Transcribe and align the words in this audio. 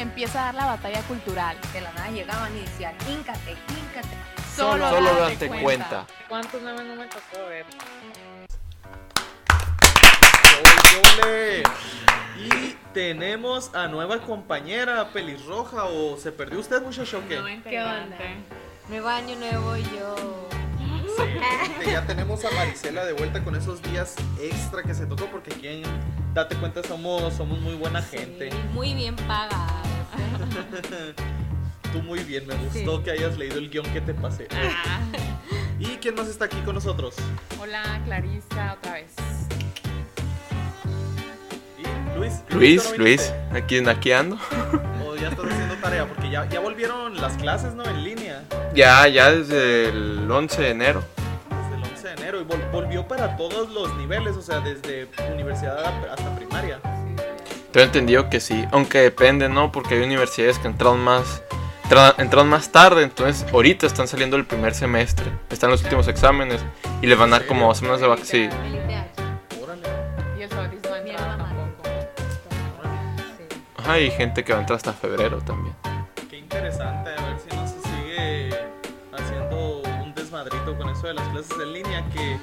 Empieza 0.00 0.40
a 0.40 0.44
dar 0.46 0.54
la 0.54 0.64
batalla 0.64 1.02
cultural. 1.02 1.58
De 1.74 1.80
la 1.82 1.92
nada 1.92 2.08
llegaban 2.08 2.56
y 2.56 2.60
decían, 2.60 2.94
híncate, 3.06 3.50
híncate. 3.68 4.16
Solo, 4.56 4.88
Solo 4.88 5.14
date 5.14 5.46
date 5.46 5.62
cuenta. 5.62 6.06
¿Cuántos 6.26 6.62
memes 6.62 6.86
no 6.86 6.96
me 6.96 7.04
tocó 7.04 7.46
ver? 7.50 7.66
Y 12.38 12.76
tenemos 12.94 13.74
a 13.74 13.88
nueva 13.88 14.22
compañera 14.22 15.06
pelirroja 15.12 15.84
o 15.84 16.16
se 16.16 16.32
perdió 16.32 16.60
usted 16.60 16.80
muchacho 16.80 17.18
o 17.18 17.28
qué? 17.28 17.60
¿Qué 17.68 17.82
onda? 17.82 18.16
Nuevo 18.88 19.08
año, 19.08 19.36
nuevo 19.36 19.76
yo. 19.76 20.48
Sí, 21.84 21.90
ya 21.90 22.06
tenemos 22.06 22.42
a 22.46 22.50
Marisela 22.52 23.04
de 23.04 23.12
vuelta 23.12 23.44
con 23.44 23.54
esos 23.54 23.82
días 23.82 24.16
extra 24.40 24.82
que 24.82 24.94
se 24.94 25.04
tocó 25.04 25.26
porque 25.26 25.52
aquí 25.52 25.68
en 25.68 25.82
Date 26.32 26.54
cuenta 26.56 26.80
somos, 26.84 27.34
somos 27.34 27.58
muy 27.60 27.74
buena 27.74 28.00
gente. 28.00 28.50
Sí, 28.50 28.56
muy 28.72 28.94
bien 28.94 29.16
pagados. 29.16 29.79
Tú 31.92 32.02
muy 32.02 32.20
bien, 32.20 32.46
me 32.46 32.54
gustó 32.54 33.02
que 33.02 33.10
hayas 33.10 33.36
leído 33.36 33.58
el 33.58 33.68
guion 33.68 33.84
que 33.92 34.00
te 34.00 34.14
pasé. 34.14 34.46
Ah. 34.52 35.00
¿Y 35.78 35.96
quién 35.96 36.14
más 36.14 36.28
está 36.28 36.44
aquí 36.44 36.58
con 36.64 36.74
nosotros? 36.74 37.16
Hola, 37.58 38.00
Clarisa, 38.04 38.74
otra 38.78 38.92
vez. 38.94 39.12
¿Y 41.78 42.18
Luis? 42.18 42.42
Luis, 42.50 42.90
¿no 42.92 42.96
Luis, 42.98 43.32
aquí, 43.52 43.78
aquí 43.88 44.12
ando. 44.12 44.38
¿O 45.04 45.16
ya 45.16 45.30
estás 45.30 45.46
haciendo 45.46 45.74
tarea? 45.76 46.06
Porque 46.06 46.30
ya, 46.30 46.48
ya 46.48 46.60
volvieron 46.60 47.16
las 47.20 47.36
clases, 47.38 47.74
¿no? 47.74 47.84
En 47.84 48.04
línea. 48.04 48.44
Ya, 48.74 49.08
ya 49.08 49.30
desde 49.32 49.88
el 49.88 50.30
11 50.30 50.62
de 50.62 50.70
enero. 50.70 51.02
Desde 51.50 51.82
el 51.82 51.90
11 51.92 52.06
de 52.08 52.12
enero. 52.14 52.40
Y 52.40 52.44
vol- 52.44 52.70
volvió 52.70 53.08
para 53.08 53.36
todos 53.36 53.70
los 53.70 53.96
niveles, 53.96 54.36
o 54.36 54.42
sea, 54.42 54.60
desde 54.60 55.08
universidad 55.32 55.82
hasta 56.12 56.36
primaria. 56.36 56.78
Tengo 57.72 57.86
entendido 57.86 58.28
que 58.28 58.40
sí, 58.40 58.66
aunque 58.72 58.98
depende, 58.98 59.48
¿no? 59.48 59.70
Porque 59.70 59.94
hay 59.94 60.02
universidades 60.02 60.58
que 60.58 60.66
entraron 60.66 61.00
más, 61.00 61.42
entra- 61.84 62.14
entraron 62.18 62.48
más 62.48 62.72
tarde, 62.72 63.04
entonces 63.04 63.46
ahorita 63.52 63.86
están 63.86 64.08
saliendo 64.08 64.36
el 64.36 64.44
primer 64.44 64.74
semestre, 64.74 65.30
están 65.50 65.70
los 65.70 65.82
últimos 65.84 66.08
exámenes 66.08 66.60
y 67.00 67.06
les 67.06 67.16
van 67.16 67.32
a 67.32 67.38
dar 67.38 67.46
como 67.46 67.68
dos 67.68 67.78
semanas 67.78 68.00
de 68.00 68.06
vacaciones. 68.08 68.54
Ajá, 73.76 73.98
y 74.00 74.10
gente 74.10 74.44
que 74.44 74.52
va 74.52 74.58
a 74.58 74.62
entrar 74.62 74.76
hasta 74.76 74.92
febrero 74.92 75.38
también. 75.38 75.74
Qué 76.28 76.38
interesante, 76.38 77.10
a 77.10 77.22
ver 77.26 77.36
si 77.38 77.56
un 80.40 80.44
desmadrito 80.48 80.78
con 80.78 80.88
eso 80.90 81.06
de 81.06 81.14
las 81.14 81.28
clases 81.28 81.60
en 81.60 81.72
línea, 81.72 82.04
que 82.12 82.38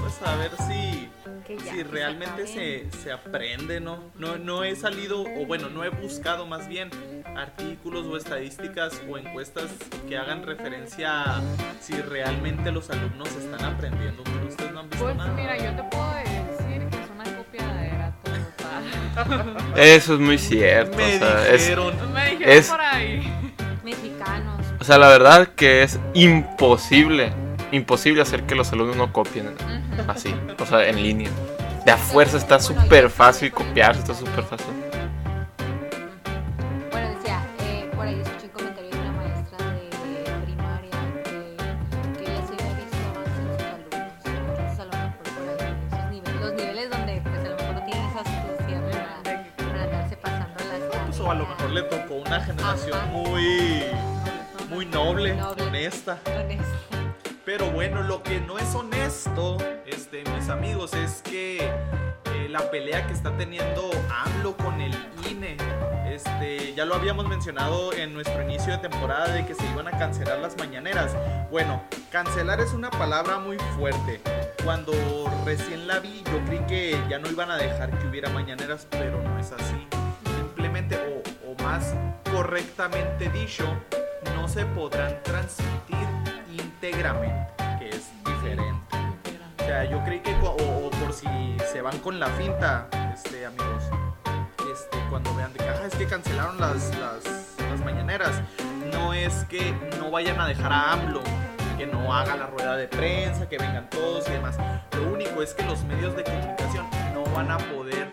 pues 0.00 0.20
a 0.22 0.36
ver 0.36 0.50
si, 0.68 1.08
si 1.46 1.58
se 1.76 1.84
realmente 1.84 2.42
acaben. 2.42 2.46
se, 2.46 2.90
se 3.02 3.12
aprende, 3.12 3.80
¿no? 3.80 3.98
¿no? 4.18 4.36
No 4.38 4.64
he 4.64 4.76
salido, 4.76 5.22
o 5.22 5.46
bueno, 5.46 5.68
no 5.70 5.84
he 5.84 5.88
buscado 5.88 6.46
más 6.46 6.68
bien 6.68 6.90
artículos 7.36 8.06
o 8.06 8.16
estadísticas 8.16 9.00
o 9.08 9.18
encuestas 9.18 9.64
que 10.08 10.16
hagan 10.18 10.44
referencia 10.44 11.22
a 11.38 11.42
si 11.80 11.94
realmente 11.94 12.70
los 12.72 12.90
alumnos 12.90 13.28
están 13.36 13.64
aprendiendo, 13.64 14.22
pero 14.24 14.46
ustedes 14.46 14.72
no 14.72 14.80
han 14.80 14.90
visto 14.90 15.04
Pues 15.04 15.16
nada. 15.16 15.32
mira, 15.32 15.56
yo 15.56 15.70
te 15.76 15.82
puedo 15.84 16.14
decir 16.14 16.88
que 16.90 16.96
es 16.96 17.10
una 17.14 17.24
copiadera 17.36 18.14
total. 18.22 19.56
Eso 19.76 20.14
es 20.14 20.20
muy 20.20 20.38
cierto. 20.38 20.96
Me 20.96 21.16
o 21.16 21.18
sea, 21.18 21.48
es- 21.54 21.62
dijeron. 21.62 22.12
Me 22.12 22.30
dijeron 22.30 22.52
Es- 22.52 22.68
por 22.68 22.80
ahí. 22.80 23.32
O 24.88 24.90
sea, 24.90 24.96
la 24.96 25.08
verdad 25.08 25.48
que 25.48 25.82
es 25.82 26.00
imposible, 26.14 27.30
imposible 27.72 28.22
hacer 28.22 28.44
que 28.44 28.54
los 28.54 28.72
alumnos 28.72 28.96
no 28.96 29.12
copien 29.12 29.50
así, 30.06 30.34
o 30.58 30.64
sea, 30.64 30.88
en 30.88 31.02
línea. 31.02 31.28
De 31.84 31.92
a 31.92 31.98
fuerza 31.98 32.38
está 32.38 32.58
súper 32.58 33.10
fácil 33.10 33.52
copiarse, 33.52 34.00
está 34.00 34.14
súper 34.14 34.44
fácil. 34.44 34.68
Bueno, 36.90 37.08
decía, 37.10 37.38
eh, 37.60 37.90
por 37.94 38.06
ahí 38.06 38.18
escuché 38.18 38.46
un 38.46 38.52
comentario 38.52 38.90
de 38.90 38.98
una 38.98 39.12
maestra 39.12 39.58
de 39.58 39.90
primaria 40.46 40.90
que, 41.22 41.56
que 42.16 42.24
ella 42.24 42.42
sí 42.48 42.54
había 42.58 42.74
visto 42.80 42.96
avances 43.12 43.44
en 43.44 43.48
sus 43.52 43.68
alumnos. 43.68 44.24
Entonces, 44.24 44.80
a 44.80 44.84
lo 44.84 44.92
mejor 44.92 45.12
por 45.12 45.48
ahí, 45.50 45.68
esos 45.92 46.10
niveles, 46.10 46.40
los 46.40 46.52
niveles 46.54 46.88
donde 46.88 47.20
pues, 47.20 47.40
a 47.44 47.48
lo 47.50 47.56
mejor 47.56 47.74
no 47.74 47.84
tienen 47.84 48.04
esa 48.06 48.20
astucia 48.20 48.80
para, 48.90 49.44
para 49.68 49.82
andarse 49.82 50.16
pasando 50.16 50.56
las 50.64 51.04
Pues, 51.04 51.20
o 51.20 51.30
a 51.30 51.34
lo 51.34 51.46
mejor 51.46 51.70
le 51.72 51.82
tocó 51.82 52.14
una 52.14 52.40
generación 52.40 52.96
Ajá. 52.96 53.06
muy, 53.08 53.77
muy 54.78 54.86
noble, 54.86 55.34
Noble. 55.34 55.64
honesta. 55.64 56.20
Honesto. 56.24 56.96
Pero 57.44 57.68
bueno, 57.72 58.04
lo 58.04 58.22
que 58.22 58.40
no 58.40 58.60
es 58.60 58.76
honesto, 58.76 59.56
este, 59.84 60.22
mis 60.36 60.48
amigos, 60.48 60.94
es 60.94 61.20
que 61.20 61.64
eh, 61.66 62.48
la 62.48 62.70
pelea 62.70 63.04
que 63.04 63.12
está 63.12 63.36
teniendo 63.36 63.90
AMLO 64.08 64.56
con 64.56 64.80
el 64.80 64.94
INE, 65.28 65.56
este, 66.08 66.74
ya 66.74 66.84
lo 66.84 66.94
habíamos 66.94 67.26
mencionado 67.26 67.92
en 67.92 68.14
nuestro 68.14 68.40
inicio 68.40 68.70
de 68.70 68.78
temporada 68.78 69.26
de 69.32 69.44
que 69.44 69.56
se 69.56 69.66
iban 69.66 69.88
a 69.88 69.98
cancelar 69.98 70.38
las 70.38 70.56
mañaneras. 70.56 71.12
Bueno, 71.50 71.82
cancelar 72.12 72.60
es 72.60 72.72
una 72.72 72.90
palabra 72.90 73.40
muy 73.40 73.58
fuerte. 73.76 74.20
Cuando 74.62 74.92
recién 75.44 75.88
la 75.88 75.98
vi, 75.98 76.22
yo 76.22 76.38
creí 76.46 76.60
que 76.68 77.02
ya 77.10 77.18
no 77.18 77.28
iban 77.28 77.50
a 77.50 77.56
dejar 77.56 77.90
que 77.98 78.06
hubiera 78.06 78.28
mañaneras, 78.28 78.86
pero 78.92 79.20
no 79.20 79.40
es 79.40 79.50
así. 79.50 79.88
Simplemente, 80.36 80.96
o, 81.44 81.50
o 81.50 81.62
más 81.64 81.96
correctamente 82.30 83.28
dicho, 83.30 83.64
no 84.40 84.46
se 84.46 84.64
podrán 84.66 85.20
transmitir 85.24 86.06
íntegramente, 86.50 87.52
que 87.78 87.88
es 87.88 88.10
diferente. 88.24 88.96
O 89.58 89.64
sea, 89.64 89.84
yo 89.84 90.02
creí 90.04 90.20
que, 90.20 90.34
o 90.40 90.90
por 90.90 91.12
si 91.12 91.26
se 91.72 91.82
van 91.82 91.98
con 91.98 92.20
la 92.20 92.28
finta, 92.28 92.88
este, 93.12 93.46
amigos, 93.46 93.82
este, 94.72 94.98
cuando 95.10 95.34
vean 95.34 95.52
de 95.52 95.58
que, 95.58 95.68
ah, 95.68 95.86
es 95.86 95.94
que 95.94 96.06
cancelaron 96.06 96.60
las, 96.60 96.96
las, 96.98 97.56
las 97.68 97.80
mañaneras, 97.84 98.40
no 98.92 99.12
es 99.12 99.44
que 99.46 99.74
no 99.98 100.10
vayan 100.10 100.40
a 100.40 100.46
dejar 100.46 100.72
a 100.72 100.92
AMLO, 100.92 101.22
que 101.76 101.86
no 101.86 102.14
haga 102.14 102.36
la 102.36 102.46
rueda 102.46 102.76
de 102.76 102.86
prensa, 102.86 103.48
que 103.48 103.58
vengan 103.58 103.90
todos 103.90 104.28
y 104.28 104.32
demás. 104.32 104.56
Lo 104.96 105.12
único 105.12 105.42
es 105.42 105.52
que 105.52 105.64
los 105.64 105.82
medios 105.84 106.14
de 106.14 106.22
comunicación 106.22 106.86
no 107.12 107.24
van 107.34 107.50
a 107.50 107.58
poder 107.58 108.12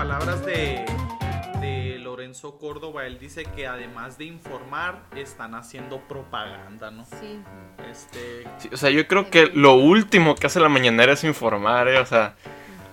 palabras 0.00 0.46
de, 0.46 0.86
de 1.60 1.98
Lorenzo 1.98 2.56
Córdoba, 2.56 3.04
él 3.04 3.18
dice 3.18 3.44
que 3.44 3.66
además 3.66 4.16
de 4.16 4.24
informar, 4.24 5.02
están 5.14 5.54
haciendo 5.54 6.00
propaganda, 6.08 6.90
¿no? 6.90 7.04
Sí. 7.04 7.38
Este, 7.90 8.44
Sí, 8.56 8.70
o 8.72 8.78
sea, 8.78 8.88
yo 8.88 9.06
creo 9.06 9.28
que 9.28 9.50
lo 9.52 9.74
último 9.74 10.36
que 10.36 10.46
hace 10.46 10.58
la 10.58 10.70
mañanera 10.70 11.12
es 11.12 11.22
informar, 11.24 11.86
¿eh? 11.88 11.98
O 11.98 12.06
sea, 12.06 12.34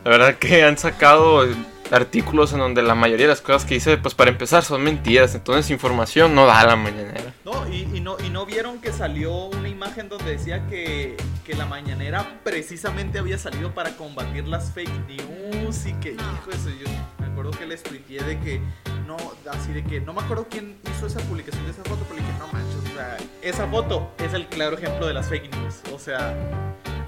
la 0.04 0.12
verdad 0.12 0.36
que 0.36 0.64
han 0.64 0.78
sacado 0.78 1.48
artículos 1.92 2.52
en 2.52 2.60
donde 2.60 2.82
la 2.82 2.94
mayoría 2.94 3.28
de 3.28 3.32
las 3.32 3.42
cosas 3.42 3.64
que 3.64 3.76
dice, 3.76 3.96
pues 3.96 4.14
para 4.14 4.30
empezar, 4.30 4.64
son 4.64 4.84
mentiras. 4.84 5.34
Entonces, 5.34 5.72
información 5.72 6.36
no 6.36 6.46
da 6.46 6.66
la 6.66 6.76
mañanera. 6.76 7.34
No, 7.46 7.70
y, 7.70 7.88
y 7.94 8.02
no, 8.02 8.18
y 8.20 8.30
no 8.30 8.46
vieron 8.46 8.82
que 8.82 8.92
salió 8.92 9.46
una 9.46 9.70
imagen 9.70 10.10
donde 10.10 10.32
decía 10.32 10.68
que, 10.68 11.16
que 11.46 11.54
la 11.56 11.66
mañanera 11.66 12.42
precisamente 12.44 13.18
había 13.18 13.38
salido 13.38 13.74
para 13.74 13.92
combatir 13.96 14.46
las 14.46 14.74
fake 14.74 15.08
news 15.08 15.47
y 15.68 15.94
que, 15.96 16.14
hijo, 16.14 16.52
eso 16.52 16.70
yo 16.70 16.88
me 17.20 17.26
acuerdo 17.26 17.52
que 17.52 17.66
les 17.66 17.84
tuiteé 17.84 18.24
de 18.24 18.40
que, 18.40 18.62
no, 19.06 19.18
así 19.52 19.74
de 19.74 19.84
que, 19.84 20.00
no 20.00 20.14
me 20.14 20.22
acuerdo 20.22 20.48
quién 20.50 20.80
hizo 20.90 21.08
esa 21.08 21.20
publicación 21.22 21.66
de 21.66 21.72
esa 21.72 21.84
foto, 21.84 22.06
pero 22.08 22.16
le 22.16 22.22
dije, 22.22 22.34
no 22.40 22.48
manches, 22.54 22.90
o 22.90 22.96
sea, 22.96 23.18
esa 23.42 23.68
foto 23.68 24.10
es 24.18 24.34
el 24.34 24.48
claro 24.48 24.78
ejemplo 24.78 25.06
de 25.06 25.14
las 25.14 25.28
fake 25.28 25.54
news, 25.54 25.82
o 25.94 26.00
sea, 26.00 26.34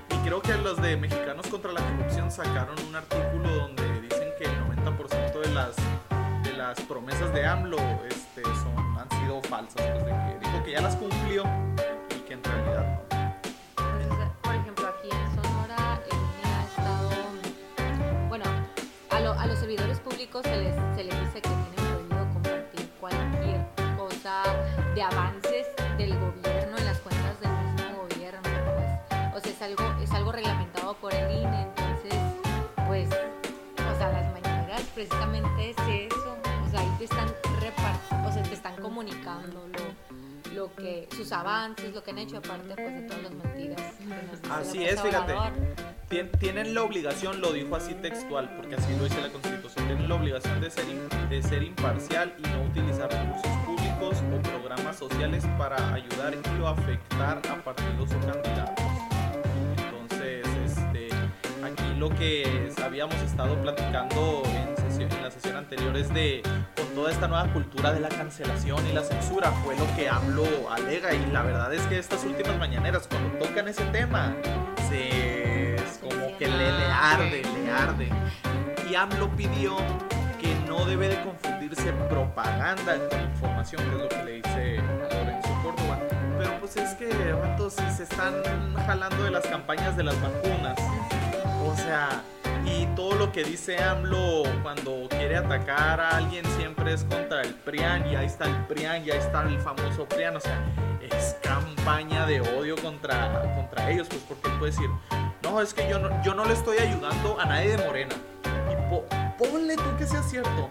y 0.09 0.27
creo 0.27 0.41
que 0.41 0.53
los 0.55 0.81
de 0.81 0.97
Mexicanos 0.97 1.47
contra 1.47 1.71
la 1.71 1.79
Corrupción 1.79 2.29
sacaron 2.29 2.75
un 2.85 2.95
artículo 2.97 3.49
donde 3.49 4.01
dicen 4.01 4.27
que 4.37 4.43
el 4.43 4.59
90% 4.85 5.39
de 5.39 5.53
las 5.53 5.75
de 6.43 6.53
las 6.57 6.81
promesas 6.81 7.33
de 7.33 7.45
AMLO 7.45 7.77
este, 8.09 8.43
son, 8.43 8.97
han 8.97 9.09
sido 9.21 9.41
falsas, 9.43 9.87
pues 9.87 10.05
de 10.05 10.11
que 10.11 10.45
dijo 10.45 10.63
que 10.65 10.71
ya 10.71 10.81
las 10.81 10.97
cumplió 10.97 11.43
y 12.13 12.19
que 12.27 12.33
en 12.33 12.43
realidad 12.43 13.03
no. 13.03 13.08
avances 25.01 25.67
del 25.97 26.17
gobierno 26.17 26.77
en 26.77 26.85
las 26.85 26.99
cuentas 26.99 27.39
del 27.39 27.51
mismo 27.51 28.03
gobierno. 28.03 28.41
Pues. 28.41 29.35
O 29.35 29.39
sea, 29.39 29.51
es 29.51 29.61
algo, 29.61 30.01
es 30.01 30.11
algo 30.11 30.31
reglamentado 30.31 30.93
por 30.95 31.13
el 31.13 31.31
INE, 31.31 31.61
entonces, 31.61 32.15
pues, 32.87 33.09
o 33.09 33.97
sea, 33.97 34.11
las 34.11 34.33
mañaneras 34.33 34.81
precisamente 34.93 35.69
es 35.71 35.77
eso. 36.11 36.37
O 36.65 36.69
sea, 36.69 36.81
ahí 36.81 36.91
te 36.97 37.05
están 37.05 37.27
repartiendo, 37.59 38.29
o 38.29 38.31
sea, 38.31 38.43
te 38.43 38.53
están 38.53 38.75
comunicando 38.77 39.67
lo, 40.53 40.73
que, 40.75 41.07
sus 41.15 41.31
avances, 41.31 41.93
lo 41.93 42.03
que 42.03 42.11
han 42.11 42.17
hecho, 42.17 42.37
aparte 42.37 42.75
pues, 42.75 42.93
de 42.93 43.01
todas 43.03 43.23
las 43.23 43.31
mentiras. 43.31 43.81
Así 44.51 44.83
es, 44.83 45.01
fíjate. 45.01 45.35
Tienen 46.39 46.73
la 46.73 46.83
obligación, 46.83 47.39
lo 47.39 47.53
dijo 47.53 47.75
así 47.75 47.93
textual, 47.93 48.49
porque 48.55 48.75
así 48.75 48.95
lo 48.97 49.03
dice 49.03 49.21
la 49.21 49.29
Constitución, 49.29 49.85
tienen 49.85 50.09
la 50.09 50.15
obligación 50.15 50.59
de 50.59 50.71
ser, 50.71 50.85
de 51.29 51.43
ser 51.43 51.63
imparcial 51.63 52.35
y 52.39 52.41
no 52.41 52.63
utilizar 52.63 53.11
recursos 53.11 53.68
públicos 53.99 54.23
o 54.33 54.41
programas 54.49 54.95
sociales 54.97 55.43
para 55.57 55.93
ayudar 55.93 56.33
y 56.33 56.61
o 56.61 56.67
afectar 56.67 57.41
a 57.49 57.55
partidos 57.63 58.09
o 58.11 58.19
candidatos. 58.31 58.85
Entonces, 59.77 60.45
este, 60.65 61.09
aquí 61.63 61.95
lo 61.97 62.09
que 62.09 62.71
habíamos 62.83 63.15
estado 63.15 63.61
platicando 63.61 64.43
en, 64.45 64.75
sesión- 64.77 65.11
en 65.11 65.23
la 65.23 65.31
sesión 65.31 65.55
anterior 65.57 65.95
es 65.97 66.13
de, 66.13 66.41
con 66.75 66.87
toda 66.95 67.11
esta 67.11 67.27
nueva 67.27 67.51
cultura 67.53 67.91
de 67.93 67.99
la 67.99 68.09
cancelación 68.09 68.85
y 68.87 68.93
la 68.93 69.03
censura, 69.03 69.51
fue 69.63 69.75
lo 69.77 69.85
que 69.95 70.09
AMLO 70.09 70.45
alega 70.71 71.13
y 71.13 71.25
la 71.31 71.41
verdad 71.43 71.73
es 71.73 71.81
que 71.83 71.99
estas 71.99 72.23
últimas 72.25 72.57
mañaneras, 72.57 73.07
cuando 73.07 73.37
tocan 73.45 73.67
ese 73.67 73.83
tema, 73.85 74.33
se, 74.89 75.75
es 75.75 75.99
como 76.01 76.37
que 76.37 76.47
le, 76.47 76.57
le 76.57 76.85
arde, 76.85 77.41
le 77.43 77.71
arde. 77.71 78.09
Y 78.89 78.95
AMLO 78.95 79.29
pidió 79.35 79.77
que 80.39 80.55
no 80.67 80.85
debe 80.85 81.09
de 81.09 81.21
confundirse 81.23 81.91
propaganda 82.09 82.97
con 83.09 83.21
información, 83.21 83.81
que 83.83 83.95
es 83.95 84.01
lo 84.01 84.09
que 84.09 84.23
le 84.23 84.31
dice 84.33 84.77
Lorenzo 84.77 85.49
Córdoba. 85.61 85.99
Pero 86.37 86.59
pues 86.59 86.77
es 86.77 86.93
que, 86.95 87.33
vato, 87.33 87.69
si 87.69 87.83
se 87.91 88.03
están 88.03 88.41
jalando 88.87 89.23
de 89.23 89.31
las 89.31 89.45
campañas 89.45 89.97
de 89.97 90.03
las 90.03 90.15
vacunas, 90.21 90.77
o 91.65 91.75
sea, 91.75 92.23
y 92.65 92.85
todo 92.95 93.15
lo 93.15 93.31
que 93.31 93.43
dice 93.43 93.77
AMLO 93.81 94.43
cuando 94.63 95.07
quiere 95.09 95.37
atacar 95.37 95.99
a 95.99 96.17
alguien 96.17 96.45
siempre 96.57 96.93
es 96.93 97.03
contra 97.03 97.41
el 97.41 97.53
PRIAN, 97.53 98.07
y 98.07 98.15
ahí 98.15 98.25
está 98.25 98.45
el 98.45 98.55
PRIAN, 98.65 99.05
y 99.05 99.11
ahí 99.11 99.19
está 99.19 99.43
el 99.43 99.59
famoso 99.59 100.07
PRIAN, 100.07 100.37
o 100.37 100.39
sea, 100.39 100.57
es 101.01 101.35
campaña 101.41 102.25
de 102.25 102.41
odio 102.41 102.75
contra, 102.77 103.41
contra 103.55 103.91
ellos, 103.91 104.07
pues 104.09 104.21
porque 104.27 104.49
él 104.49 104.59
puede 104.59 104.71
decir, 104.71 104.89
no, 105.43 105.61
es 105.61 105.73
que 105.73 105.89
yo 105.89 105.99
no, 105.99 106.23
yo 106.23 106.33
no 106.33 106.45
le 106.45 106.53
estoy 106.53 106.77
ayudando 106.77 107.39
a 107.39 107.45
nadie 107.45 107.75
de 107.75 107.85
Morena. 107.85 108.15
Ponle 109.39 109.75
tú 109.75 109.83
que 109.97 110.05
sea 110.05 110.21
cierto, 110.21 110.69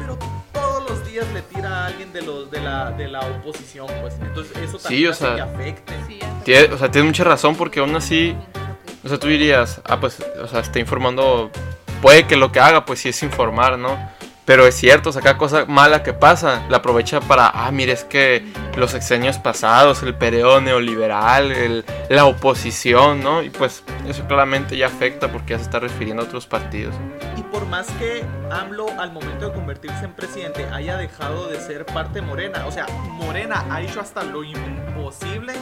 pero 0.00 0.18
todos 0.52 0.88
los 0.90 1.06
días 1.06 1.26
le 1.34 1.42
tira 1.42 1.84
a 1.84 1.86
alguien 1.86 2.12
de 2.12 2.22
los 2.22 2.50
de 2.50 2.60
la, 2.60 2.90
de 2.92 3.08
la 3.08 3.20
oposición, 3.20 3.86
pues 4.00 4.14
entonces 4.20 4.56
eso 4.56 4.78
Sí, 4.78 4.84
también 4.84 5.08
o 5.08 5.10
hace 5.10 5.24
sea, 5.24 5.34
que 5.34 5.40
afecte. 5.42 5.92
Sí. 6.08 6.18
Tiene- 6.44 6.74
o 6.74 6.78
sea, 6.78 6.90
tienes 6.90 7.06
mucha 7.10 7.24
razón 7.24 7.56
porque 7.56 7.80
aún 7.80 7.94
así, 7.94 8.34
o 9.04 9.08
sea, 9.08 9.18
tú 9.18 9.26
dirías, 9.28 9.80
ah, 9.84 10.00
pues, 10.00 10.18
o 10.42 10.48
sea, 10.48 10.60
está 10.60 10.78
informando, 10.78 11.50
puede 12.00 12.26
que 12.26 12.36
lo 12.36 12.50
que 12.52 12.60
haga, 12.60 12.84
pues 12.86 13.00
sí 13.00 13.10
es 13.10 13.22
informar, 13.22 13.78
¿no? 13.78 13.96
Pero 14.46 14.64
es 14.66 14.76
cierto, 14.76 15.10
o 15.10 15.12
sea, 15.12 15.20
cada 15.22 15.36
cosa 15.36 15.64
mala 15.66 16.02
que 16.04 16.12
pasa, 16.12 16.62
la 16.70 16.76
aprovecha 16.78 17.20
para, 17.20 17.48
ah, 17.48 17.68
mire, 17.72 17.92
es 17.92 18.04
que 18.04 18.46
los 18.76 18.94
exenios 18.94 19.38
pasados, 19.38 20.02
el 20.04 20.14
periodo 20.14 20.60
neoliberal, 20.60 21.50
el- 21.50 21.84
la 22.08 22.26
oposición, 22.26 23.22
¿no? 23.24 23.42
Y 23.42 23.50
pues 23.50 23.82
eso 24.08 24.24
claramente 24.28 24.76
ya 24.76 24.86
afecta 24.86 25.32
porque 25.32 25.54
ya 25.54 25.58
se 25.58 25.64
está 25.64 25.80
refiriendo 25.80 26.22
a 26.22 26.26
otros 26.26 26.46
partidos. 26.46 26.94
Y 27.36 27.42
por 27.42 27.66
más 27.66 27.88
que 27.98 28.24
AMLO 28.52 28.86
al 29.00 29.10
momento 29.12 29.48
de 29.48 29.52
convertirse 29.52 30.04
en 30.04 30.12
presidente 30.12 30.64
haya 30.72 30.96
dejado 30.96 31.48
de 31.48 31.60
ser 31.60 31.84
parte 31.84 32.22
Morena, 32.22 32.66
o 32.66 32.70
sea, 32.70 32.86
Morena 33.10 33.64
ha 33.68 33.80
hecho 33.82 34.00
hasta 34.00 34.22
lo 34.22 34.44
imposible 34.44 35.54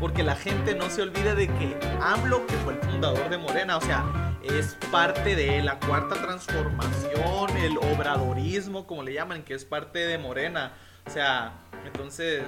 porque 0.00 0.22
la 0.22 0.34
gente 0.34 0.74
no 0.74 0.88
se 0.88 1.02
olvide 1.02 1.34
de 1.34 1.46
que 1.46 1.76
AMLO, 2.02 2.46
que 2.46 2.54
fue 2.64 2.72
el 2.72 2.80
fundador 2.80 3.28
de 3.28 3.36
Morena, 3.36 3.76
o 3.76 3.80
sea, 3.82 4.02
es 4.42 4.76
parte 4.90 5.36
de 5.36 5.62
la 5.62 5.78
cuarta 5.78 6.14
transformación, 6.14 7.56
el 7.58 7.78
obradorismo, 7.78 8.86
como 8.86 9.02
le 9.02 9.14
llaman, 9.14 9.42
que 9.42 9.54
es 9.54 9.64
parte 9.64 9.98
de 10.00 10.18
Morena. 10.18 10.72
O 11.06 11.10
sea, 11.10 11.54
entonces, 11.84 12.44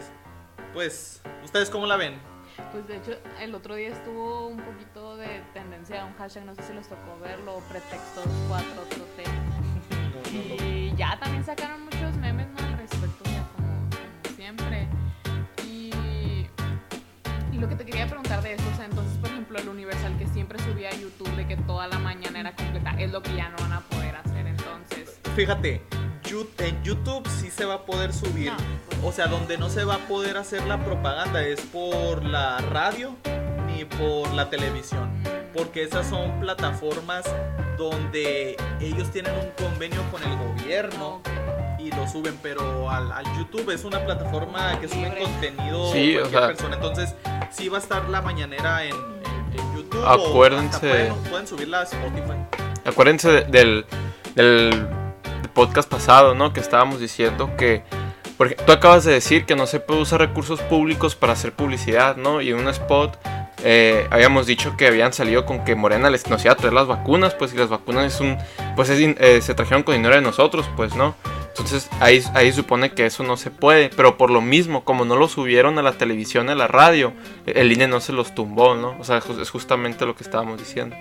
pues, 0.72 1.22
¿ustedes 1.44 1.70
cómo 1.70 1.86
la 1.86 1.96
ven? 1.96 2.20
Pues 2.70 2.86
de 2.86 2.96
hecho, 2.96 3.12
el 3.40 3.54
otro 3.54 3.74
día 3.74 3.88
estuvo 3.88 4.48
un 4.48 4.60
poquito 4.60 5.16
de 5.16 5.42
tendencia 5.54 6.02
a 6.02 6.04
un 6.04 6.14
hashtag, 6.14 6.44
no 6.44 6.54
sé 6.54 6.62
si 6.62 6.72
les 6.74 6.88
tocó 6.88 7.18
verlo, 7.20 7.62
pretextos 7.68 8.26
4T. 8.48 9.24
Y 10.32 10.94
ya 10.96 11.18
también 11.20 11.44
sacaron 11.44 11.82
muchos 11.84 12.16
memes 12.16 12.48
¿no? 12.48 12.66
al 12.66 12.78
respecto, 12.78 13.22
o 13.22 13.28
sea, 13.28 13.46
como, 13.54 13.90
como 13.90 14.36
siempre. 14.36 14.88
Y, 15.66 15.90
y 17.52 17.58
lo 17.58 17.68
que 17.68 17.76
te 17.76 17.84
quería 17.84 18.06
preguntar 18.06 18.42
de 18.42 18.54
esto, 18.54 18.64
o 18.72 18.76
sea, 18.76 18.86
entonces, 18.86 19.11
ejemplo, 19.54 19.60
el 19.60 19.68
Universal 19.68 20.16
que 20.18 20.26
siempre 20.28 20.58
subía 20.60 20.88
a 20.90 20.94
YouTube 20.94 21.30
de 21.36 21.46
que 21.46 21.56
toda 21.56 21.86
la 21.86 21.98
mañana 21.98 22.40
era 22.40 22.54
completa, 22.54 22.94
es 22.98 23.10
lo 23.10 23.22
que 23.22 23.34
ya 23.34 23.48
no 23.50 23.56
van 23.58 23.72
a 23.72 23.80
poder 23.80 24.16
hacer 24.16 24.46
entonces. 24.46 25.18
Fíjate, 25.36 25.82
en 26.58 26.82
YouTube 26.82 27.28
sí 27.28 27.50
se 27.50 27.64
va 27.66 27.74
a 27.74 27.82
poder 27.84 28.12
subir. 28.12 28.52
No, 28.52 29.08
O 29.08 29.12
sea, 29.12 29.26
donde 29.26 29.58
no 29.58 29.68
se 29.68 29.84
va 29.84 29.96
a 29.96 29.98
poder 29.98 30.36
hacer 30.38 30.64
la 30.66 30.82
propaganda 30.82 31.42
es 31.44 31.60
por 31.60 32.24
la 32.24 32.58
radio 32.58 33.16
ni 33.66 33.84
por 33.84 34.32
la 34.32 34.48
televisión. 34.48 35.10
Porque 35.54 35.82
esas 35.82 36.06
son 36.06 36.40
plataformas 36.40 37.24
donde 37.76 38.56
ellos 38.80 39.10
tienen 39.10 39.32
un 39.34 39.50
convenio 39.62 40.02
con 40.10 40.22
el 40.22 40.34
gobierno 40.38 41.16
Ok. 41.16 41.80
y 41.80 41.90
lo 41.90 42.08
suben, 42.08 42.38
pero 42.42 42.88
al, 42.88 43.12
al 43.12 43.24
YouTube 43.36 43.70
es 43.74 43.84
una 43.84 44.02
plataforma 44.04 44.80
que 44.80 44.88
sube 44.88 45.14
contenido 45.22 45.92
Sí, 45.92 46.16
o 46.16 46.20
cualquier 46.20 46.28
sea- 46.30 46.46
persona. 46.46 46.76
Entonces, 46.76 47.14
sí 47.50 47.68
va 47.68 47.76
a 47.76 47.80
estar 47.80 48.08
la 48.08 48.22
mañanera 48.22 48.84
en, 48.84 48.94
en- 49.58 49.76
YouTube. 49.76 50.04
Acuérdense- 50.06 50.74
hasta 50.74 50.80
pueden, 50.88 51.14
pueden 51.30 51.46
subirla 51.46 51.80
a 51.80 51.82
Spotify. 51.84 52.32
Acuérdense 52.84 53.30
de- 53.30 53.44
del, 53.44 53.86
del 54.34 54.88
podcast 55.54 55.88
pasado, 55.88 56.34
¿no? 56.34 56.52
Que 56.52 56.60
estábamos 56.60 57.00
diciendo 57.00 57.50
que. 57.56 57.82
Porque 58.38 58.54
tú 58.56 58.72
acabas 58.72 59.04
de 59.04 59.12
decir 59.12 59.44
que 59.44 59.54
no 59.54 59.66
se 59.66 59.78
puede 59.78 60.00
usar 60.00 60.18
recursos 60.20 60.60
públicos 60.62 61.14
para 61.14 61.34
hacer 61.34 61.52
publicidad, 61.52 62.16
¿no? 62.16 62.40
Y 62.40 62.50
en 62.50 62.56
un 62.56 62.68
spot 62.68 63.16
eh, 63.62 64.08
habíamos 64.10 64.46
dicho 64.46 64.76
que 64.76 64.88
habían 64.88 65.12
salido 65.12 65.46
con 65.46 65.64
que 65.64 65.76
Morena 65.76 66.10
les, 66.10 66.28
nos 66.28 66.44
iba 66.44 66.52
a 66.54 66.56
traer 66.56 66.72
las 66.72 66.88
vacunas, 66.88 67.34
pues 67.34 67.54
y 67.54 67.56
las 67.56 67.68
vacunas 67.68 68.12
es 68.14 68.20
un. 68.20 68.36
Pues 68.74 68.88
es 68.88 68.98
eh, 69.20 69.40
se 69.42 69.54
trajeron 69.54 69.84
con 69.84 69.94
dinero 69.94 70.14
de 70.16 70.22
nosotros, 70.22 70.68
pues, 70.76 70.96
¿no? 70.96 71.14
Entonces 71.52 71.90
ahí, 72.00 72.22
ahí 72.32 72.50
supone 72.50 72.92
que 72.92 73.04
eso 73.04 73.24
no 73.24 73.36
se 73.36 73.50
puede, 73.50 73.90
pero 73.90 74.16
por 74.16 74.30
lo 74.30 74.40
mismo, 74.40 74.84
como 74.84 75.04
no 75.04 75.16
lo 75.16 75.28
subieron 75.28 75.78
a 75.78 75.82
la 75.82 75.92
televisión, 75.92 76.48
a 76.48 76.54
la 76.54 76.66
radio, 76.66 77.12
el 77.44 77.70
INE 77.70 77.88
no 77.88 78.00
se 78.00 78.14
los 78.14 78.34
tumbó, 78.34 78.74
¿no? 78.74 78.96
O 78.98 79.04
sea, 79.04 79.18
es 79.18 79.50
justamente 79.50 80.06
lo 80.06 80.16
que 80.16 80.24
estábamos 80.24 80.58
diciendo. 80.58 80.96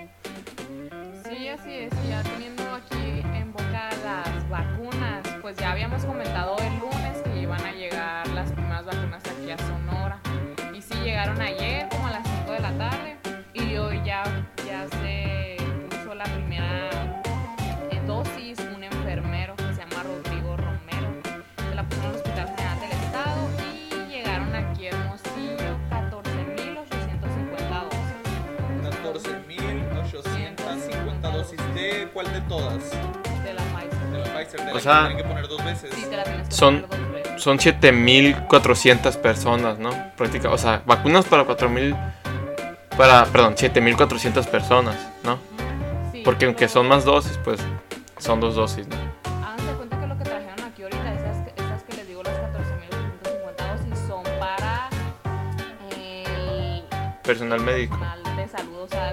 Cuál 32.12 32.32
de 32.32 32.40
todas? 32.42 32.90
de 33.44 33.52
la 33.54 33.62
Pfizer. 33.62 34.10
De 34.12 34.18
la 34.18 34.24
Pfizer, 34.24 34.60
de 34.60 34.66
la 34.66 34.70
O 34.72 34.74
que 34.74 34.80
sea, 34.80 34.98
tienen 35.06 35.16
que 35.16 35.24
poner 35.24 35.48
dos 35.48 35.64
veces. 35.64 35.90
Sí, 35.94 36.06
te 36.08 36.16
la 36.16 36.24
tienes 36.24 36.48
que 36.48 36.54
Son- 36.54 36.82
poner 36.82 37.00
dos 37.00 37.12
veces. 37.12 37.42
son 37.42 37.58
7400 37.60 39.16
personas, 39.16 39.78
¿no? 39.78 39.90
Práctica, 40.16 40.50
o 40.50 40.58
sea, 40.58 40.82
vacunas 40.86 41.24
para 41.26 41.44
4000 41.44 41.96
para, 42.96 43.24
perdón, 43.26 43.56
7400 43.56 44.46
personas, 44.46 44.96
¿no? 45.24 45.38
Sí, 46.12 46.22
Porque 46.24 46.44
aunque 46.44 46.68
son 46.68 46.86
más 46.88 47.04
dosis, 47.04 47.38
pues 47.42 47.58
son 48.18 48.38
dos 48.40 48.54
dosis, 48.54 48.86
¿no? 48.86 48.96
Háganse 49.44 49.72
cuenta 49.76 49.98
que 50.00 50.06
lo 50.06 50.18
que 50.18 50.24
trajeron 50.24 50.60
aquí 50.60 50.82
ahorita, 50.82 51.14
esas, 51.14 51.38
que- 51.44 51.62
esas 51.62 51.82
que 51.84 51.96
les 51.96 52.06
digo, 52.08 52.22
las 52.22 52.34
14.850 52.38 53.76
dosis, 53.76 53.98
son 54.06 54.22
para 54.38 54.88
el 55.98 56.84
Personal 57.22 57.60
médico. 57.60 57.98
personal 57.98 58.36
de 58.36 58.48
salud. 58.48 58.82
O 58.82 58.88
sea, 58.88 59.10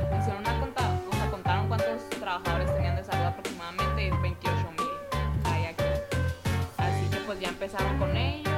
empezaron 7.70 8.00
con 8.00 8.18
ellos 8.18 8.52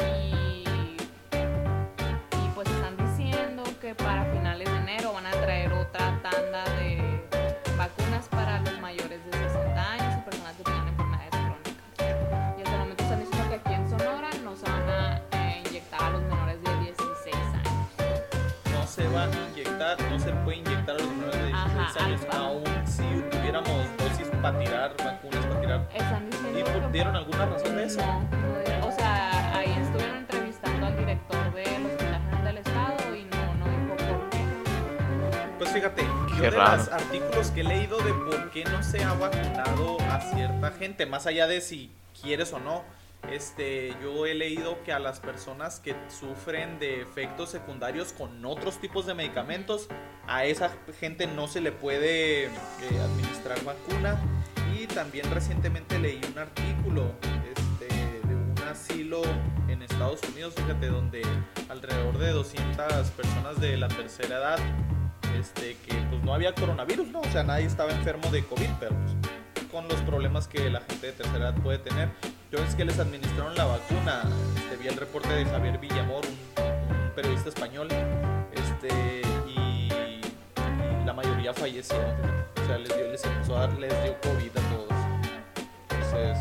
y, 0.00 0.64
y 0.64 2.50
pues 2.54 2.66
están 2.70 2.96
diciendo 2.96 3.62
que 3.82 3.94
para 3.94 4.24
finales 4.32 4.66
de 4.70 4.76
enero 4.78 5.12
van 5.12 5.26
a 5.26 5.30
traer 5.32 5.70
otra 5.74 6.18
tanda 6.22 6.64
de 6.76 7.22
vacunas 7.76 8.26
para 8.30 8.60
los 8.60 8.80
mayores 8.80 9.22
de 9.26 9.32
60 9.32 9.92
años 9.92 10.14
y 10.16 10.30
personas 10.30 10.56
que 10.56 10.62
tengan 10.62 10.88
enfermedades 10.88 11.30
crónicas. 11.30 12.56
Y 12.56 12.62
hasta 12.62 12.72
el 12.72 12.78
momento 12.78 13.02
están 13.02 13.20
diciendo 13.20 13.48
que 13.50 13.54
aquí 13.56 13.74
en 13.74 13.90
Sonora 13.90 14.30
no 14.42 14.56
se 14.56 14.70
van 14.70 14.88
a 14.88 15.22
eh, 15.32 15.62
inyectar 15.66 16.02
a 16.02 16.10
los 16.10 16.22
menores 16.22 16.62
de 16.62 16.80
16 16.80 17.36
años. 17.36 18.72
No 18.72 18.86
se 18.86 19.08
va 19.08 19.24
a 19.24 19.50
inyectar, 19.50 20.00
no 20.10 20.18
se 20.18 20.32
puede 20.32 20.56
inyectar 20.56 20.94
a 20.96 20.98
los 20.98 21.08
menores 21.08 21.40
de 21.40 21.46
16 21.48 21.76
Ajá, 21.76 22.04
años, 22.06 22.20
aún 22.32 22.86
si 22.86 23.02
tuviéramos 23.30 23.96
dosis 23.98 24.28
para 24.40 24.58
tirar, 24.58 24.96
vacunas 24.96 25.45
Instagram. 25.76 25.86
Están 25.94 26.30
diciendo 26.30 26.88
¿Y 26.88 26.92
dieron 26.92 27.16
alguna 27.16 27.46
razón 27.46 27.76
de 27.76 27.84
eso? 27.84 28.00
No, 28.00 28.88
o 28.88 28.92
sea, 28.92 29.58
ahí 29.58 29.72
estuvieron 29.80 30.16
entrevistando 30.16 30.86
al 30.86 30.96
director 30.98 31.54
de 31.54 31.78
los 31.78 31.92
General 31.92 32.44
del 32.44 32.58
Estado 32.58 33.16
y 33.16 33.24
no, 33.24 33.54
no 33.54 33.64
dijo 33.66 33.96
por 33.96 34.30
qué. 34.30 34.38
Pues 35.58 35.70
fíjate, 35.70 36.02
yo 36.36 36.42
de 36.42 36.50
los 36.50 36.88
artículos 36.88 37.50
que 37.50 37.60
he 37.60 37.64
leído 37.64 37.98
de 37.98 38.12
por 38.12 38.50
qué 38.50 38.64
no 38.64 38.82
se 38.82 39.02
ha 39.04 39.12
vacunado 39.14 39.98
a 40.10 40.20
cierta 40.20 40.70
gente, 40.72 41.06
más 41.06 41.26
allá 41.26 41.46
de 41.46 41.60
si 41.60 41.90
quieres 42.20 42.52
o 42.52 42.58
no. 42.58 42.84
Este, 43.30 43.92
yo 44.00 44.24
he 44.24 44.34
leído 44.34 44.84
que 44.84 44.92
a 44.92 45.00
las 45.00 45.18
personas 45.18 45.80
que 45.80 45.96
sufren 46.08 46.78
de 46.78 47.00
efectos 47.00 47.50
secundarios 47.50 48.12
con 48.12 48.44
otros 48.44 48.78
tipos 48.80 49.04
de 49.04 49.14
medicamentos, 49.14 49.88
a 50.28 50.44
esa 50.44 50.70
gente 51.00 51.26
no 51.26 51.48
se 51.48 51.60
le 51.60 51.72
puede 51.72 52.44
eh, 52.44 52.50
administrar 53.02 53.64
vacuna 53.64 54.16
también 54.94 55.30
recientemente 55.30 55.98
leí 55.98 56.20
un 56.32 56.38
artículo 56.38 57.12
este, 57.50 57.94
de 58.26 58.34
un 58.34 58.54
asilo 58.68 59.22
en 59.68 59.82
Estados 59.82 60.20
Unidos, 60.32 60.54
fíjate, 60.56 60.86
donde 60.86 61.22
alrededor 61.68 62.18
de 62.18 62.30
200 62.30 63.10
personas 63.10 63.60
de 63.60 63.76
la 63.76 63.88
tercera 63.88 64.36
edad 64.36 64.58
este, 65.38 65.76
que 65.86 65.94
pues 66.10 66.22
no 66.22 66.34
había 66.34 66.54
coronavirus, 66.54 67.08
¿no? 67.08 67.20
O 67.20 67.30
sea, 67.30 67.42
nadie 67.42 67.66
estaba 67.66 67.92
enfermo 67.92 68.30
de 68.30 68.44
COVID, 68.44 68.70
pero 68.80 68.94
pues, 68.94 69.66
con 69.70 69.88
los 69.88 70.00
problemas 70.02 70.48
que 70.48 70.70
la 70.70 70.80
gente 70.80 71.08
de 71.08 71.12
tercera 71.12 71.50
edad 71.50 71.54
puede 71.62 71.78
tener. 71.78 72.08
Yo 72.50 72.58
es 72.58 72.74
que 72.74 72.84
les 72.84 72.98
administraron 72.98 73.54
la 73.54 73.64
vacuna, 73.66 74.22
este, 74.56 74.76
vi 74.76 74.88
el 74.88 74.96
reporte 74.96 75.28
de 75.28 75.44
Javier 75.44 75.78
Villamor, 75.78 76.24
un, 76.24 76.64
un 76.64 77.10
periodista 77.14 77.48
español, 77.48 77.88
este, 78.52 79.22
mayoría 81.46 81.54
falleció. 81.54 81.96
O 82.62 82.66
sea, 82.66 82.78
les 82.78 82.88
dio, 82.96 83.12
les 83.12 83.24
empezó 83.24 83.56
a 83.56 83.60
dar, 83.60 83.78
les 83.78 84.02
dio 84.02 84.20
COVID 84.20 84.50
a 84.50 84.60
todos. 84.74 84.92
Entonces, 85.90 86.38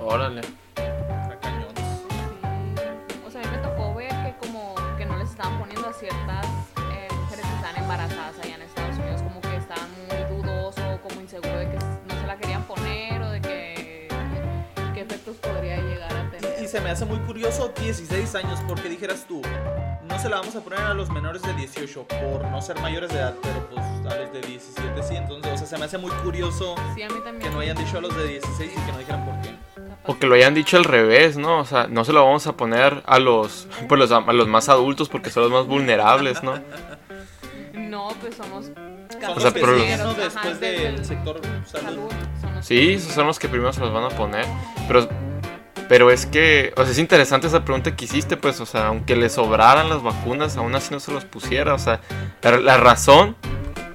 Órale. 0.00 0.40
a 0.40 1.40
cañón. 1.40 1.74
Sí. 1.74 2.16
O 3.26 3.30
sea, 3.30 3.40
a 3.40 3.44
mí 3.44 3.50
me 3.50 3.58
tocó 3.58 3.94
ver 3.94 4.10
que 4.10 4.46
como 4.46 4.74
que 4.96 5.04
no 5.06 5.16
les 5.16 5.30
estaban 5.30 5.58
poniendo 5.58 5.88
a 5.88 5.92
ciertas 5.92 6.46
eh, 6.92 7.08
mujeres 7.12 7.44
que 7.44 7.54
estaban 7.56 7.82
embarazadas 7.82 8.38
allá 8.42 8.54
en 8.54 8.62
Estados 8.62 8.98
Unidos, 8.98 9.22
como 9.22 9.40
que 9.40 9.56
estaban 9.56 9.88
muy 10.06 10.36
dudosos, 10.42 11.00
como 11.00 11.20
inseguros 11.20 11.58
de 11.58 11.70
que 11.70 11.76
no 11.76 12.20
se 12.20 12.26
la 12.26 12.36
querían 12.36 12.62
poner 12.64 13.22
o 13.22 13.30
de 13.30 13.40
que 13.40 14.08
qué 14.94 15.00
efectos 15.00 15.36
podría 15.38 15.78
llegar 15.78 16.14
a 16.14 16.30
tener. 16.30 16.56
Y, 16.60 16.64
y 16.64 16.68
se 16.68 16.80
me 16.80 16.90
hace 16.90 17.04
muy 17.04 17.18
curioso 17.20 17.72
16 17.80 18.34
años, 18.36 18.60
porque 18.68 18.88
dijeras 18.88 19.26
tú, 19.26 19.42
no 20.16 20.22
se 20.22 20.28
la 20.30 20.36
vamos 20.36 20.56
a 20.56 20.60
poner 20.60 20.80
a 20.80 20.94
los 20.94 21.10
menores 21.10 21.42
de 21.42 21.52
18 21.54 22.04
por 22.08 22.44
no 22.46 22.62
ser 22.62 22.80
mayores 22.80 23.10
de 23.10 23.18
edad, 23.18 23.34
pero 23.42 23.68
pues 23.68 23.84
a 24.12 24.16
los 24.16 24.32
de 24.32 24.40
17 24.40 25.02
sí. 25.02 25.16
Entonces, 25.16 25.52
o 25.52 25.56
sea, 25.58 25.66
se 25.66 25.78
me 25.78 25.84
hace 25.84 25.98
muy 25.98 26.10
curioso 26.10 26.74
Sí, 26.94 27.02
a 27.02 27.08
mí 27.08 27.14
también. 27.22 27.38
que 27.40 27.50
no 27.50 27.60
hayan 27.60 27.76
dicho 27.76 27.98
a 27.98 28.00
los 28.00 28.16
de 28.16 28.26
16 28.26 28.72
y 28.72 28.80
que 28.86 28.92
no 28.92 28.98
dijeran 28.98 29.24
por 29.26 29.40
qué. 29.42 29.54
O 30.06 30.18
que 30.18 30.26
lo 30.26 30.34
hayan 30.34 30.54
dicho 30.54 30.76
al 30.78 30.84
revés, 30.84 31.36
¿no? 31.36 31.58
O 31.58 31.64
sea, 31.64 31.86
no 31.88 32.04
se 32.04 32.12
lo 32.12 32.24
vamos 32.24 32.46
a 32.46 32.56
poner 32.56 33.02
a 33.06 33.18
los, 33.18 33.68
pues, 33.88 33.98
los- 33.98 34.10
a 34.12 34.20
los 34.32 34.48
más 34.48 34.68
adultos 34.70 35.08
porque 35.08 35.30
son 35.30 35.42
los 35.44 35.52
más 35.52 35.66
vulnerables, 35.66 36.42
¿no? 36.42 36.54
No, 37.74 38.08
pues 38.20 38.34
somos 38.36 38.66
Son 38.66 39.36
O 39.36 39.40
sea, 39.40 39.50
pero- 39.52 39.72
después 40.14 40.60
del 40.60 40.80
el 40.96 41.04
sector 41.04 41.40
salud. 41.66 42.10
son 42.40 42.54
los 42.56 42.66
Sí, 42.66 42.94
esos 42.94 43.12
son 43.12 43.26
los 43.26 43.38
que 43.38 43.48
primero 43.48 43.72
se 43.72 43.80
los 43.80 43.92
van 43.92 44.04
a 44.04 44.08
poner. 44.08 44.44
Pero, 44.88 45.08
pero 45.88 46.10
es 46.10 46.26
que, 46.26 46.72
o 46.76 46.82
sea, 46.82 46.92
es 46.92 46.98
interesante 46.98 47.46
esa 47.46 47.64
pregunta 47.64 47.94
que 47.96 48.04
hiciste, 48.06 48.36
pues, 48.36 48.60
o 48.60 48.66
sea, 48.66 48.88
aunque 48.88 49.16
le 49.16 49.28
sobraran 49.28 49.88
las 49.88 50.02
vacunas, 50.02 50.56
aún 50.56 50.74
así 50.74 50.92
no 50.92 51.00
se 51.00 51.12
los 51.12 51.24
pusiera. 51.24 51.74
O 51.74 51.78
sea, 51.78 52.00
la, 52.42 52.58
la 52.58 52.76
razón, 52.76 53.36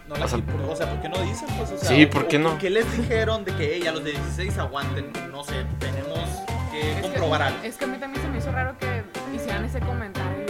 No 0.08 0.18
la- 0.18 0.26
O 0.26 0.28
sea- 0.28 0.40
por- 0.40 0.62
o 0.70 0.76
sea, 0.76 0.90
¿por 0.90 1.02
qué 1.02 1.08
no 1.08 1.18
dicen? 1.24 1.48
Pues, 1.58 1.72
o 1.72 1.78
sea, 1.78 1.88
Sí, 1.90 2.04
o- 2.04 2.10
¿por 2.10 2.28
qué 2.28 2.38
no? 2.38 2.50
¿Por 2.50 2.58
qué 2.60 2.70
les 2.70 2.98
dijeron 2.98 3.46
de 3.46 3.56
que 3.56 3.76
"Ey, 3.76 3.88
a 3.88 3.94
los 3.94 4.04
de 4.04 4.12
16 4.12 4.58
aguanten? 4.58 5.10
No 5.32 5.42
sé, 5.46 5.66
tenemos 5.80 6.20
que 6.70 6.82
Es 6.92 6.96
que- 6.98 7.02
comprobar 7.04 7.42
algo. 7.44 7.58
Es 7.64 7.78
que 7.78 7.86
a 7.86 7.88
mí 7.88 7.98
también 7.98 8.22
se 8.22 8.30
me 8.30 8.38
hizo 8.40 8.52
raro 8.52 8.76
que 8.78 9.04
hicieran 9.34 9.64
ese 9.64 9.80
comentario. 9.80 10.48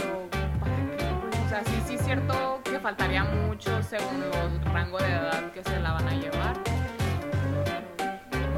¿Para 0.58 0.74
qué? 0.74 1.04
Pues, 1.30 1.42
o 1.46 1.48
sea, 1.48 1.62
sí, 1.64 1.80
sí 1.86 1.94
es 1.94 2.04
cierto 2.04 2.60
que 2.64 2.80
faltaría 2.80 3.22
mucho 3.22 3.80
según 3.84 4.20
los 4.20 4.64
rangos 4.72 5.00
de 5.00 5.12
edad 5.12 5.52
que 5.52 5.62
se 5.62 5.78
la 5.78 5.92
van 5.92 6.08
a 6.08 6.12
llevar. 6.16 6.56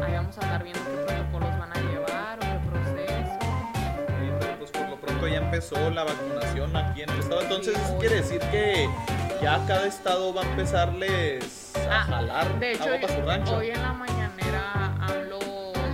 Ahí 0.07 0.13
vamos 0.15 0.39
a 0.39 0.41
estar 0.41 0.63
viendo 0.63 0.81
qué 0.85 1.05
protocolos 1.05 1.54
empezó 5.55 5.91
la 5.91 6.03
vacunación 6.05 6.77
aquí 6.77 7.03
en 7.03 7.11
el 7.11 7.21
estado. 7.21 7.41
Entonces, 7.43 7.77
eso 7.79 7.99
quiere 7.99 8.17
decir 8.17 8.41
que 8.51 8.89
ya 9.41 9.65
cada 9.67 9.87
estado 9.87 10.35
va 10.35 10.43
a 10.43 10.45
empezarles 10.47 11.73
a 11.89 12.01
Ah, 12.01 12.05
jalar 12.09 12.59
De 12.59 12.73
hecho, 12.73 12.85
agua 12.85 12.99
para 13.03 13.15
su 13.15 13.23
rancho. 13.23 13.57
hoy 13.57 13.71
en 13.71 13.81
la 13.83 13.93
mañanera 13.93 14.73
AMLO 15.01 15.39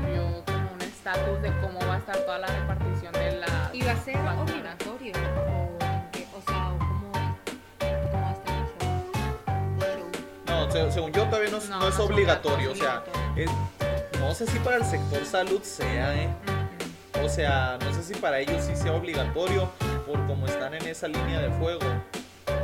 dio 0.07 0.45
como 0.47 0.73
un 0.73 0.81
estatus 0.83 1.43
de 1.43 1.53
cómo 1.61 1.79
va 1.87 1.97
a 1.97 1.99
estar 1.99 2.17
toda 2.21 2.39
la 2.39 2.47
repartición 2.47 3.13
de 3.13 3.33
la 3.41 3.71
¿Y 3.75 3.83
va 3.83 3.93
a 3.93 3.97
ser 3.97 4.17
vacuna. 4.17 4.43
obligatorio? 4.43 5.13
¿O, 5.15 6.39
o 6.39 6.43
sea, 6.47 6.69
¿o 6.73 6.79
cómo, 6.79 7.13
cómo 7.13 8.23
va 8.23 8.29
a 8.29 8.33
estar 8.33 8.55
eso? 8.65 10.07
No, 10.47 10.71
se- 10.71 10.93
según 10.93 11.13
yo 11.13 11.25
todavía 11.25 11.51
no, 11.51 11.59
es- 11.59 11.69
No, 11.69 11.81
no 11.81 11.89
es 11.89 11.99
no 11.99 12.05
es 12.05 12.11
obligatorio. 12.11 12.69
O 12.71 12.73
obligatorio. 12.73 13.15
sea, 13.37 13.45
es- 13.45 14.19
no 14.21 14.35
sé 14.35 14.47
si 14.47 14.59
para 14.61 14.77
el 14.77 14.85
sector 14.85 15.25
salud 15.27 15.63
sea, 15.63 16.15
¿eh? 16.15 16.29
Ujú. 16.47 16.60
O 17.25 17.29
sea, 17.29 17.79
no 17.81 17.93
sé 17.93 18.03
si 18.03 18.15
para 18.15 18.39
ellos 18.39 18.63
sí 18.65 18.75
sea 18.75 18.93
obligatorio 18.93 19.71
por 20.07 20.27
como 20.27 20.47
están 20.47 20.75
en 20.75 20.87
esa 20.87 21.09
línea 21.09 21.41
de 21.41 21.51
fuego. 21.51 21.87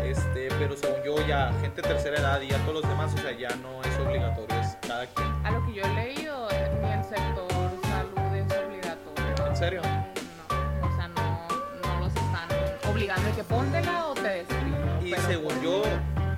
Este, 0.04 0.48
pero 0.58 0.76
según 0.76 1.02
yo 1.04 1.26
ya 1.26 1.52
gente 1.60 1.82
tercera 1.82 2.18
edad 2.18 2.40
y 2.40 2.48
ya 2.48 2.58
todos 2.58 2.82
los 2.82 2.88
demás, 2.88 3.12
o 3.14 3.18
sea, 3.18 3.32
ya 3.32 3.50
no 3.56 3.82
es 3.82 3.98
obligatorio, 3.98 4.60
es 4.60 4.76
cada 4.86 5.06
quien. 5.06 5.28
A 5.44 5.50
lo 5.50 5.66
que 5.66 5.74
yo 5.74 5.82
he 5.84 5.94
leído, 5.94 6.48
ni 6.82 6.92
el 6.92 7.04
sector 7.04 7.48
salud 7.82 8.34
es 8.34 8.58
obligatorio. 8.58 9.46
¿En 9.46 9.56
serio? 9.56 9.82
No, 9.82 10.86
o 10.86 10.96
sea, 10.96 11.08
no, 11.08 11.48
no 11.82 12.00
los 12.00 12.14
están 12.14 12.90
obligando 12.90 13.28
de 13.28 13.34
que 13.34 13.44
póntela 13.44 14.06
o 14.06 14.14
te 14.14 14.28
despido. 14.28 15.04
Y 15.04 15.14
según 15.26 15.44
pues, 15.44 15.62
yo, 15.62 15.82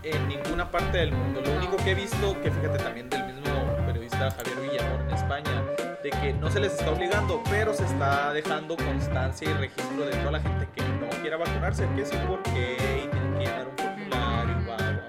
en 0.02 0.28
ninguna 0.28 0.70
parte 0.70 0.98
del 0.98 1.12
mundo. 1.12 1.40
Lo 1.44 1.56
único 1.56 1.76
que 1.76 1.92
he 1.92 1.94
visto, 1.94 2.40
que 2.42 2.50
fíjate 2.50 2.78
también 2.78 3.08
del 3.10 3.24
mismo 3.24 3.76
periodista 3.86 4.30
Javier 4.30 4.60
Villamor 4.60 5.00
en 5.02 5.10
España, 5.14 5.64
de 6.02 6.10
que 6.10 6.32
no 6.34 6.50
se 6.50 6.60
les 6.60 6.72
está 6.72 6.90
obligando, 6.90 7.42
pero 7.50 7.74
se 7.74 7.84
está 7.84 8.32
dejando 8.32 8.76
constancia 8.76 9.50
y 9.50 9.54
registro 9.54 10.04
de 10.06 10.12
toda 10.16 10.32
la 10.32 10.40
gente 10.40 10.68
que 10.74 10.82
no 10.82 11.08
quiera 11.20 11.36
vacunarse, 11.36 11.88
que 11.96 12.04
sí 12.06 12.16
porque 12.26 12.76
y 13.04 13.08
tienen 13.08 13.34
que 13.34 13.38
llenar 13.44 13.66
un 13.68 13.76
formulario, 13.76 14.54
Ujú. 14.56 14.64
bla, 14.64 14.76
bla, 14.76 15.08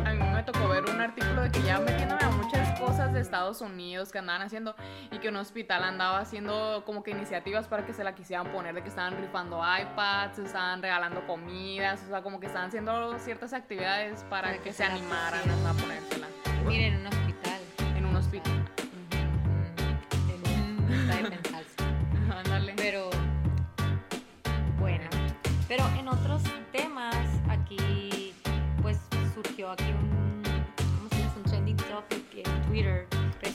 bla. 0.00 0.10
A 0.10 0.14
mí 0.14 0.22
me 0.36 0.42
tocó 0.42 0.68
ver 0.68 0.84
un 0.84 1.00
artículo 1.00 1.42
de 1.42 1.50
que 1.50 1.62
ya 1.62 1.78
metiéndome 1.78 2.22
a 2.24 2.30
muchas 2.30 2.80
cosas 2.80 3.12
de 3.12 3.20
Estados 3.20 3.60
Unidos 3.60 4.10
que 4.10 4.18
andaban 4.18 4.40
haciendo 4.42 4.74
y 5.12 5.18
que 5.18 5.28
un 5.28 5.36
hospital 5.36 5.84
andaba 5.84 6.20
haciendo 6.20 6.84
como 6.86 7.02
que 7.02 7.10
iniciativas 7.10 7.68
para 7.68 7.84
que 7.84 7.92
se 7.92 8.02
la 8.02 8.14
quisieran 8.14 8.46
poner, 8.50 8.74
de 8.74 8.82
que 8.82 8.88
estaban 8.88 9.18
rifando 9.20 9.60
iPads, 9.62 10.38
estaban 10.38 10.80
regalando 10.80 11.26
comidas, 11.26 12.00
o 12.06 12.08
sea, 12.08 12.22
como 12.22 12.40
que 12.40 12.46
estaban 12.46 12.68
haciendo 12.68 13.18
ciertas 13.18 13.52
actividades 13.52 14.24
para 14.30 14.48
Para 14.48 14.54
que, 14.54 14.62
que 14.64 14.72
se 14.72 14.78
se 14.78 14.84
animaran 14.84 15.40
a 15.66 15.72
ponérsela 15.74 16.26
Miren, 16.66 16.94
en 16.94 17.00
un 17.00 17.06
hospital. 17.08 17.60
en 17.96 18.06
un 18.06 18.16
hospital. 18.16 18.64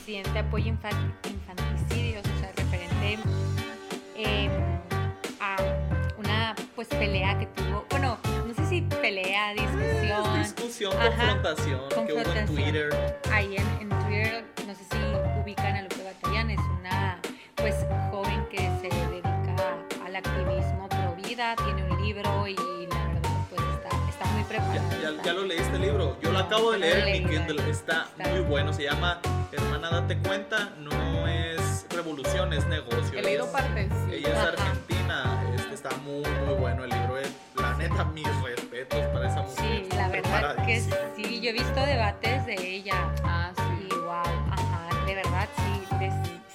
Presidente 0.06 0.38
apoya 0.38 0.66
infan- 0.70 1.12
infanticidios, 1.28 2.22
o 2.24 2.38
sea, 2.38 2.52
referente 2.56 3.18
em, 4.14 4.52
a 5.40 5.56
una, 6.16 6.54
pues, 6.76 6.86
pelea 6.86 7.36
que 7.40 7.46
tuvo, 7.46 7.84
bueno, 7.90 8.16
no 8.46 8.54
sé 8.54 8.64
si 8.66 8.82
pelea, 8.82 9.52
discusión. 9.54 10.40
Es 10.40 10.54
discusión, 10.54 10.92
Ajá. 10.96 11.08
confrontación, 11.08 11.80
que 11.88 11.94
hubo 11.96 12.02
en 12.02 12.06
Confrontación. 12.24 12.46
Twitter. 12.56 13.18
ahí 13.32 13.56
en, 13.56 13.66
en 13.80 13.88
Twitter, 14.06 14.44
no 14.64 14.74
sé 14.76 14.84
si 14.84 14.96
ubican 15.42 15.74
a 15.74 15.82
Lupe 15.82 15.96
Batallán, 16.04 16.50
es 16.50 16.60
una 16.78 17.18
pues 17.56 17.74
joven 18.12 18.46
que 18.48 18.58
se 18.58 18.88
dedica 19.10 19.56
al 20.06 20.14
activismo 20.14 20.88
pro 20.88 21.16
vida, 21.16 21.56
tiene 21.64 21.82
un 21.82 22.00
libro 22.06 22.46
y 22.46 22.54
Ya, 25.02 25.12
ya, 25.24 25.32
lo 25.32 25.44
leíste 25.44 25.76
el 25.76 25.82
libro. 25.82 26.16
Yo 26.22 26.30
lo 26.32 26.38
acabo 26.38 26.72
de 26.72 26.78
leer 26.78 27.08
en 27.08 27.24
mi. 27.28 27.34
Kindle. 27.36 27.70
Está 27.70 28.06
Está- 28.16 28.28
muy 28.30 28.40
bueno. 28.40 28.72
Se 28.72 28.84
llama 28.84 29.20
Hermana, 29.52 29.90
date 29.90 30.18
cuenta. 30.18 30.70
No 30.78 31.26
es 31.28 31.86
revolución, 31.90 32.52
es 32.52 32.66
negocio. 32.66 33.18
He 33.18 33.22
leído 33.22 33.44
Es- 33.44 33.50
partes. 33.50 33.92
Ella 34.10 34.28
es 34.28 34.38
argentina. 34.38 35.42
Este 35.56 35.74
está 35.74 35.90
muy, 36.04 36.22
muy 36.46 36.54
bueno 36.58 36.84
el 36.84 36.90
libro. 36.90 37.18
Es, 37.18 37.30
la 37.56 37.74
neta, 37.74 38.04
mis 38.06 38.26
respetos 38.42 39.00
para 39.12 39.28
esa 39.28 39.42
mujer. 39.42 39.56
Sí, 39.58 39.82
está 39.82 39.96
la 39.96 40.08
verdad 40.08 40.66
que 40.66 40.80
sí, 40.80 41.40
yo 41.40 41.50
he 41.50 41.52
visto 41.52 41.80
debates 41.86 42.46
de 42.46 42.54
ella 42.54 43.12
Ah, 43.24 43.52
y 43.56 43.82
sí. 43.82 43.88
wow, 43.94 44.12
ajá, 44.52 45.04
de 45.06 45.14
verdad 45.14 45.48
sí, 45.56 45.75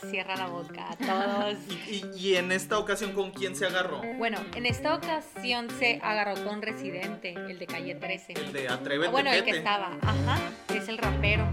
cierra 0.10 0.36
la 0.36 0.48
boca 0.48 0.90
a 0.92 0.96
todos. 0.96 1.56
Y, 1.88 2.06
y- 2.16 2.36
en 2.36 2.52
esta 2.52 2.78
ocasión, 2.80 3.12
¿con 3.14 3.32
quién 3.32 3.56
se 3.56 3.66
agarró? 3.66 4.02
Bueno, 4.18 4.38
en 4.56 4.66
esta 4.66 4.96
ocasión 4.96 5.70
se 5.80 6.00
agarró 6.04 6.36
con 6.46 6.62
Residente, 6.62 7.34
el 7.34 7.60
de 7.60 7.68
calle 7.68 7.96
13. 7.96 8.34
El 8.34 8.54
de 8.54 8.70
Atrévete, 8.70 9.08
Ah, 9.10 9.12
bueno, 9.12 9.32
el 9.32 9.44
que 9.44 9.52
estaba, 9.52 9.98
ajá, 10.02 10.40
que 10.68 10.78
es 10.78 10.88
el 10.88 10.98
rapero. 10.98 11.46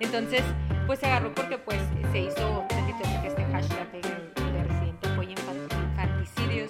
Entonces, 0.00 0.42
pues 0.86 0.98
se 0.98 1.06
agarró 1.06 1.34
porque 1.34 1.58
pues 1.58 1.78
se 2.12 2.18
hizo 2.20 2.64
topic 2.68 3.24
este 3.24 3.44
hashtag 3.44 3.92
de, 3.92 4.00
de 4.00 4.64
Residente 4.64 5.08
infan- 5.08 5.90
infanticidios, 5.90 6.68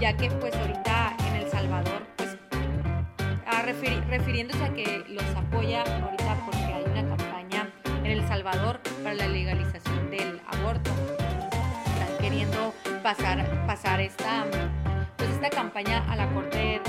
ya 0.00 0.16
que 0.16 0.30
pues 0.30 0.54
ahorita 0.54 1.16
en 1.28 1.34
El 1.36 1.50
Salvador 1.50 2.02
pues 2.16 2.36
ha 3.46 3.62
refiri- 3.62 4.04
refiriéndose 4.08 4.64
a 4.64 4.72
que 4.74 5.04
los 5.08 5.24
apoya 5.36 5.82
ahorita 5.82 6.36
porque 6.44 6.64
hay 6.64 6.82
una 6.84 7.16
campaña 7.16 7.70
en 7.86 8.06
El 8.06 8.26
Salvador 8.28 8.80
para 9.02 9.14
la 9.14 9.28
legalización 9.28 10.03
pasar, 13.04 13.44
pasar 13.66 14.00
esta, 14.00 14.46
pues 15.18 15.28
esta 15.28 15.50
campaña 15.50 16.02
a 16.10 16.16
la 16.16 16.26
Corte 16.30 16.80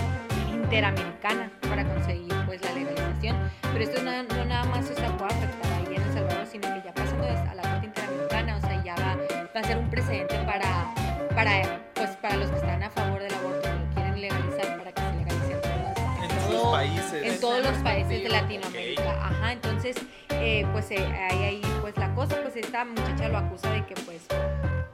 Interamericana 0.49 1.51
para 1.67 1.83
conseguir 1.83 2.33
pues 2.45 2.61
la 2.63 2.71
legalización. 2.71 3.35
Pero 3.61 3.83
esto 3.83 4.01
no, 4.01 4.23
no 4.23 4.45
nada 4.45 4.63
más 4.63 4.89
o 4.89 4.95
sea, 4.95 5.09
puede 5.17 5.33
afectar 5.33 5.73
ahí 5.73 5.93
en 5.93 6.01
El 6.01 6.13
Salvador, 6.13 6.47
sino 6.49 6.73
que 6.73 6.81
ya 6.85 6.93
pasando 6.93 7.25
a 7.25 7.53
la 7.53 7.61
Corte 7.63 7.85
Interamericana, 7.87 8.55
o 8.55 8.61
sea, 8.61 8.81
ya 8.81 8.95
va, 8.95 9.17
va 9.53 9.59
a 9.59 9.63
ser 9.65 9.77
un 9.77 9.89
precedente 9.89 10.35
para, 10.45 10.93
para, 11.35 11.81
pues, 11.95 12.11
para 12.21 12.37
los 12.37 12.49
que 12.49 12.55
están 12.59 12.81
a 12.81 12.89
favor 12.89 13.21
del 13.21 13.33
aborto 13.33 13.67
y 13.67 13.85
lo 13.85 13.93
quieren 13.93 14.21
legalizar 14.21 14.77
para 14.77 14.91
que 14.93 15.01
se 15.01 15.15
legalice 15.17 15.51
en 15.51 15.61
todas- 15.61 16.21
En 16.23 16.29
todo- 16.29 16.47
todos 16.47 16.63
los 16.63 16.71
países. 16.71 17.23
en 17.33 17.39
todos 17.41 17.63
los 17.65 17.77
países 17.83 18.23
de. 18.23 18.29
Latinoamérica. 18.29 19.11
Ajá, 19.21 19.51
entonces, 19.51 19.97
eh, 20.29 20.65
pues 20.71 20.89
eh, 20.91 21.05
ahí, 21.29 21.43
ahí, 21.43 21.61
pues 21.81 21.97
la 21.97 22.13
cosa, 22.15 22.37
pues 22.41 22.55
esta 22.55 22.85
muchacha 22.85 23.27
lo 23.27 23.37
acusa 23.37 23.69
de 23.73 23.85
que, 23.85 23.95
pues, 23.95 24.25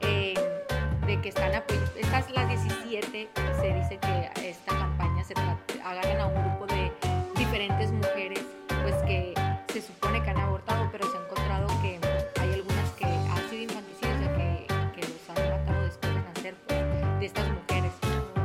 eh, 0.02 0.34
que 1.22 1.30
están 1.30 1.54
apoyando, 1.54 1.92
estas 1.98 2.30
las 2.32 2.48
17, 2.50 3.30
se 3.62 3.74
dice 3.74 3.98
que 4.00 4.50
esta 4.50 4.72
campaña 4.74 5.24
se 5.24 5.34
agarran 5.84 6.20
a 6.22 6.26
un 6.28 6.34
grupo 6.58 6.66
de 6.74 6.92
diferentes 7.38 7.92
mujeres, 7.92 8.42
pues 8.84 8.96
que 9.06 9.34
se 9.72 9.82
supone 9.82 10.22
que 10.24 10.30
han 10.30 10.38
abortado, 10.40 10.90
pero 10.92 11.10
se 11.12 11.18
ha 11.18 11.22
encontrado 11.22 11.68
que 11.82 12.00
hay 12.42 12.54
algunas 12.54 12.90
que 12.92 13.06
han 13.06 13.50
sido 13.50 13.62
infanticidios, 13.64 14.16
o 14.16 14.20
sea, 14.24 14.36
que, 14.36 14.68
que 14.96 15.02
los 15.08 15.30
han 15.30 15.50
matado 15.50 15.84
después 15.84 16.14
de 16.14 16.22
nacer, 16.22 16.56
pues, 16.68 17.20
de 17.20 17.26
estas 17.26 17.48
mujeres. 17.50 17.92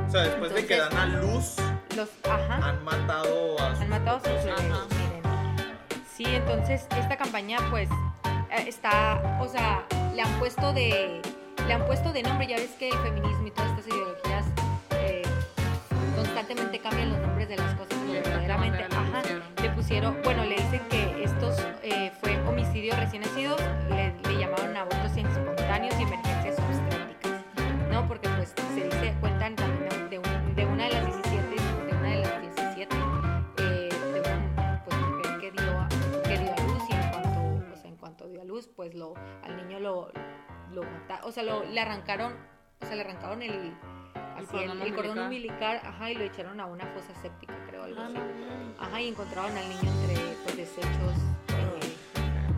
O 0.07 0.11
sea, 0.11 0.21
después 0.23 0.55
de 0.55 0.67
que 0.67 0.75
Entonces- 0.75 0.99
dan 0.99 1.11
a 1.11 1.21
luz, 1.21 1.57
Los, 1.97 2.09
ajá. 2.25 2.69
han 2.69 2.85
matado 2.85 3.59
a 3.61 3.71
sus 3.75 3.81
Han 3.81 3.89
matado 3.89 4.17
a 4.17 4.21
sus 4.21 4.45
bebés, 4.45 4.63
miren. 4.91 5.23
Sí, 6.15 6.25
entonces 6.27 6.87
esta 6.97 7.17
campaña 7.17 7.59
pues 7.71 7.89
eh, 8.51 8.65
está, 8.67 9.39
o 9.41 9.49
sea, 9.49 9.85
le 10.15 10.23
han 10.23 10.33
puesto 10.39 10.73
de, 10.73 11.21
le 11.67 11.73
han 11.73 11.85
puesto 11.87 12.13
de 12.13 12.23
nombre, 12.23 12.47
ya 12.47 12.57
ves 12.57 12.71
que 12.79 12.89
el 12.89 12.99
feminismo 12.99 13.47
y 13.47 13.51
todas 13.51 13.71
estas 13.79 13.87
ideologías 13.89 14.45
eh, 14.93 15.23
constantemente 16.15 16.79
cambian 16.81 17.11
los 17.11 17.19
nombres 17.21 17.49
de 17.49 17.57
las 17.57 17.75
cosas 17.75 17.97
Sí, 17.99 18.13
¿qué 18.13 18.21
verdaderamente. 18.21 18.85
Ajá, 18.85 19.23
pusieron? 19.23 19.43
le 19.63 19.71
pusieron, 19.71 20.19
bueno, 20.25 20.45
le 20.45 20.57
dicen 20.57 20.81
que 20.91 21.25
estos 21.25 21.59
eh, 21.83 22.13
fue 22.21 22.39
homicidio 22.49 22.95
recién 22.97 23.23
nacidos, 23.23 23.61
le, 23.91 24.15
le 24.29 24.39
llamaron 24.39 24.77
abortos 24.77 25.17
espontáneos 25.17 25.99
y 25.99 26.03
emergencias 26.03 26.59
obstétricas, 26.59 27.43
¿no? 27.91 28.07
Porque 28.07 28.29
pues 28.31 28.53
se 28.75 28.85
dice, 28.85 29.15
cuentan 29.21 29.57
también 29.57 30.11
de, 30.11 30.19
un- 30.19 30.55
de 30.55 30.67
una 30.67 30.85
de 30.85 30.91
las 30.93 31.05
17, 31.07 31.57
de 31.87 31.95
una 31.97 32.11
de 32.11 32.21
las 32.23 32.41
17, 32.43 32.97
eh, 33.59 33.89
de 34.15 34.21
una 34.21 34.83
pues, 34.85 34.97
mujer 34.99 35.39
que 35.41 35.51
dio, 35.51 36.23
que 36.25 36.39
dio 36.39 36.53
a 36.53 36.61
luz 36.63 36.83
y 36.89 36.93
en 36.95 37.11
cuanto, 37.11 37.41
o 37.73 37.77
sea, 37.77 37.91
en 37.91 37.97
cuanto 37.97 38.29
dio 38.29 38.41
a 38.41 38.45
luz, 38.45 38.69
pues 38.75 38.95
lo, 38.95 39.15
al 39.43 39.57
niño 39.57 39.81
lo, 39.81 40.11
lo 40.73 40.83
mataron, 40.83 41.29
o 41.29 41.33
sea, 41.33 41.43
lo, 41.43 41.65
le 41.65 41.81
arrancaron, 41.81 42.35
o 42.81 42.87
sea, 42.87 42.95
le 42.97 43.03
arrancaron 43.03 43.43
el, 43.43 43.73
así, 44.37 44.57
el, 44.57 44.67
cordón 44.69 44.83
el 44.83 44.95
cordón 44.95 45.19
umbilical. 45.21 45.81
ajá, 45.85 46.11
y 46.11 46.15
lo 46.15 46.25
echaron 46.25 46.61
a 46.61 46.67
una 46.67 46.87
fosa 46.87 47.15
séptica, 47.21 47.55
creo, 47.69 47.85
algo 47.85 48.01
Ah, 48.01 48.07
así. 48.07 48.17
Ajá, 48.79 49.01
y 49.01 49.09
encontraron 49.09 49.57
al 49.57 49.69
niño 49.69 49.91
entre 49.91 50.17
pues, 50.45 50.57
desechos 50.57 51.15
eh, 51.49 51.97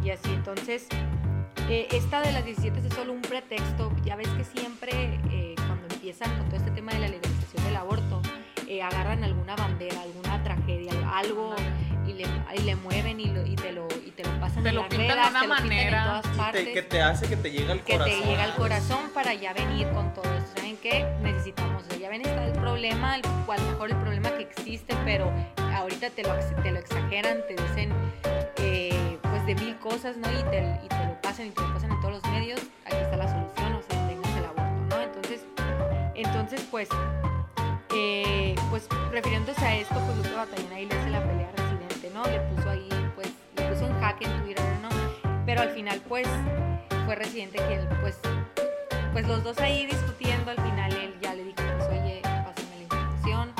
y 0.02 0.10
así. 0.10 0.32
Entonces, 0.32 0.88
eh, 1.68 1.88
esta 1.92 2.20
de 2.22 2.32
las 2.32 2.44
17 2.44 2.86
es 2.86 2.94
solo 2.94 3.12
un 3.12 3.22
pretexto. 3.22 3.92
Ya 4.04 4.16
ves 4.16 4.28
que 4.30 4.44
siempre 4.44 5.20
eh, 5.30 5.54
cuando 5.56 5.86
empiezan 5.94 6.36
con 6.38 6.46
todo 6.48 6.56
este 6.56 6.70
tema 6.70 6.92
de 6.92 7.00
la 7.00 7.08
legalización 7.08 7.64
del 7.64 7.76
aborto, 7.76 8.22
agarran 8.82 9.24
alguna 9.24 9.56
bandera, 9.56 10.02
alguna 10.02 10.42
tragedia, 10.42 10.92
algo 11.16 11.54
le, 12.18 12.26
y 12.56 12.62
le 12.64 12.76
mueven 12.76 13.20
y, 13.20 13.26
lo- 13.26 13.46
y 13.46 13.54
te, 13.56 13.72
lo, 13.72 13.86
y 14.04 14.10
te 14.10 14.24
lo 14.24 14.40
pasan 14.40 14.62
Te 14.62 14.68
en 14.70 14.74
lo 14.74 14.80
las 14.82 14.90
pintan 14.90 15.08
de 15.08 15.14
una 15.14 15.40
te 15.40 15.46
lo 15.46 15.54
manera 15.54 15.98
en 15.98 16.04
todas 16.04 16.22
Te- 16.22 16.38
partes 16.38 16.68
que 16.68 16.82
te 16.82 17.02
hace 17.02 17.28
que 17.28 17.36
te 17.36 17.50
llegue 17.50 17.72
al 17.72 17.80
que 17.84 17.92
corazón. 17.94 18.20
te 18.20 18.26
llega 18.26 18.44
al 18.44 18.54
corazón 18.54 19.10
para 19.14 19.34
ya 19.34 19.52
venir 19.52 19.88
con 19.90 20.12
todo 20.14 20.24
esto. 20.36 20.50
¿Saben 20.56 20.76
qué? 20.82 21.06
Necesitamos, 21.22 21.82
o 21.84 21.88
sea, 21.90 21.98
ya 21.98 22.08
ven, 22.10 22.20
está 22.22 22.44
el 22.44 22.52
problema, 22.52 23.16
el- 23.16 23.22
o 23.46 23.52
a 23.52 23.56
lo 23.56 23.64
mejor 23.70 23.90
el 23.90 23.96
problema 23.96 24.30
que 24.36 24.42
existe, 24.42 24.94
pero 25.04 25.32
ahorita 25.74 26.10
te 26.10 26.22
lo, 26.22 26.34
te 26.62 26.70
lo 26.72 26.78
exageran, 26.78 27.38
te 27.48 27.54
dicen 27.62 27.92
eh, 28.58 29.18
pues 29.22 29.46
de 29.46 29.54
mil 29.54 29.76
cosas, 29.78 30.16
¿no? 30.16 30.28
Y 30.30 30.42
te, 30.50 30.80
y 30.84 30.88
te 30.88 31.04
lo 31.06 31.20
pasan 31.22 31.46
y 31.46 31.50
te 31.50 31.60
lo 31.62 31.72
pasan 31.74 31.90
en 31.92 32.00
todos 32.00 32.14
los 32.14 32.32
medios. 32.32 32.60
Aquí 32.84 32.96
está 32.96 33.16
la 33.16 33.28
solución, 33.28 33.74
o 33.74 33.82
sea, 33.82 34.08
tengas 34.08 34.36
el 34.36 34.44
aborto, 34.44 34.96
¿no? 34.96 35.00
Entonces, 35.02 35.40
entonces 36.14 36.66
pues, 36.70 36.88
eh, 37.94 38.54
pues 38.70 38.88
refiriéndose 39.10 39.64
a 39.64 39.76
esto, 39.76 39.94
pues 39.94 40.16
Lupe 40.18 40.34
Batallón 40.34 40.72
ahí 40.72 40.86
le 40.86 40.94
hace 40.98 41.10
la 41.10 41.22
pelea 41.22 41.50
¿no? 42.18 42.24
Le 42.28 42.40
puso 42.40 42.68
ahí, 42.68 42.88
pues, 43.14 43.28
le 43.56 43.68
puso 43.68 43.86
un 43.86 44.00
hack 44.00 44.20
en 44.22 44.42
Twitter, 44.42 44.64
¿no? 44.82 44.88
Pero 45.46 45.60
al 45.60 45.70
final, 45.70 46.00
pues, 46.08 46.26
fue 47.06 47.14
Residente 47.14 47.58
quien, 47.68 47.88
pues, 48.00 48.18
pues 49.12 49.26
los 49.28 49.44
dos 49.44 49.58
ahí 49.58 49.86
discutiendo, 49.86 50.50
al 50.50 50.60
final 50.60 50.92
él 50.94 51.14
ya 51.22 51.34
le 51.34 51.44
dijo, 51.44 51.62
pues, 51.76 51.88
oye, 51.88 52.20
pásame 52.22 52.76
la 52.76 52.82
información, 52.82 53.52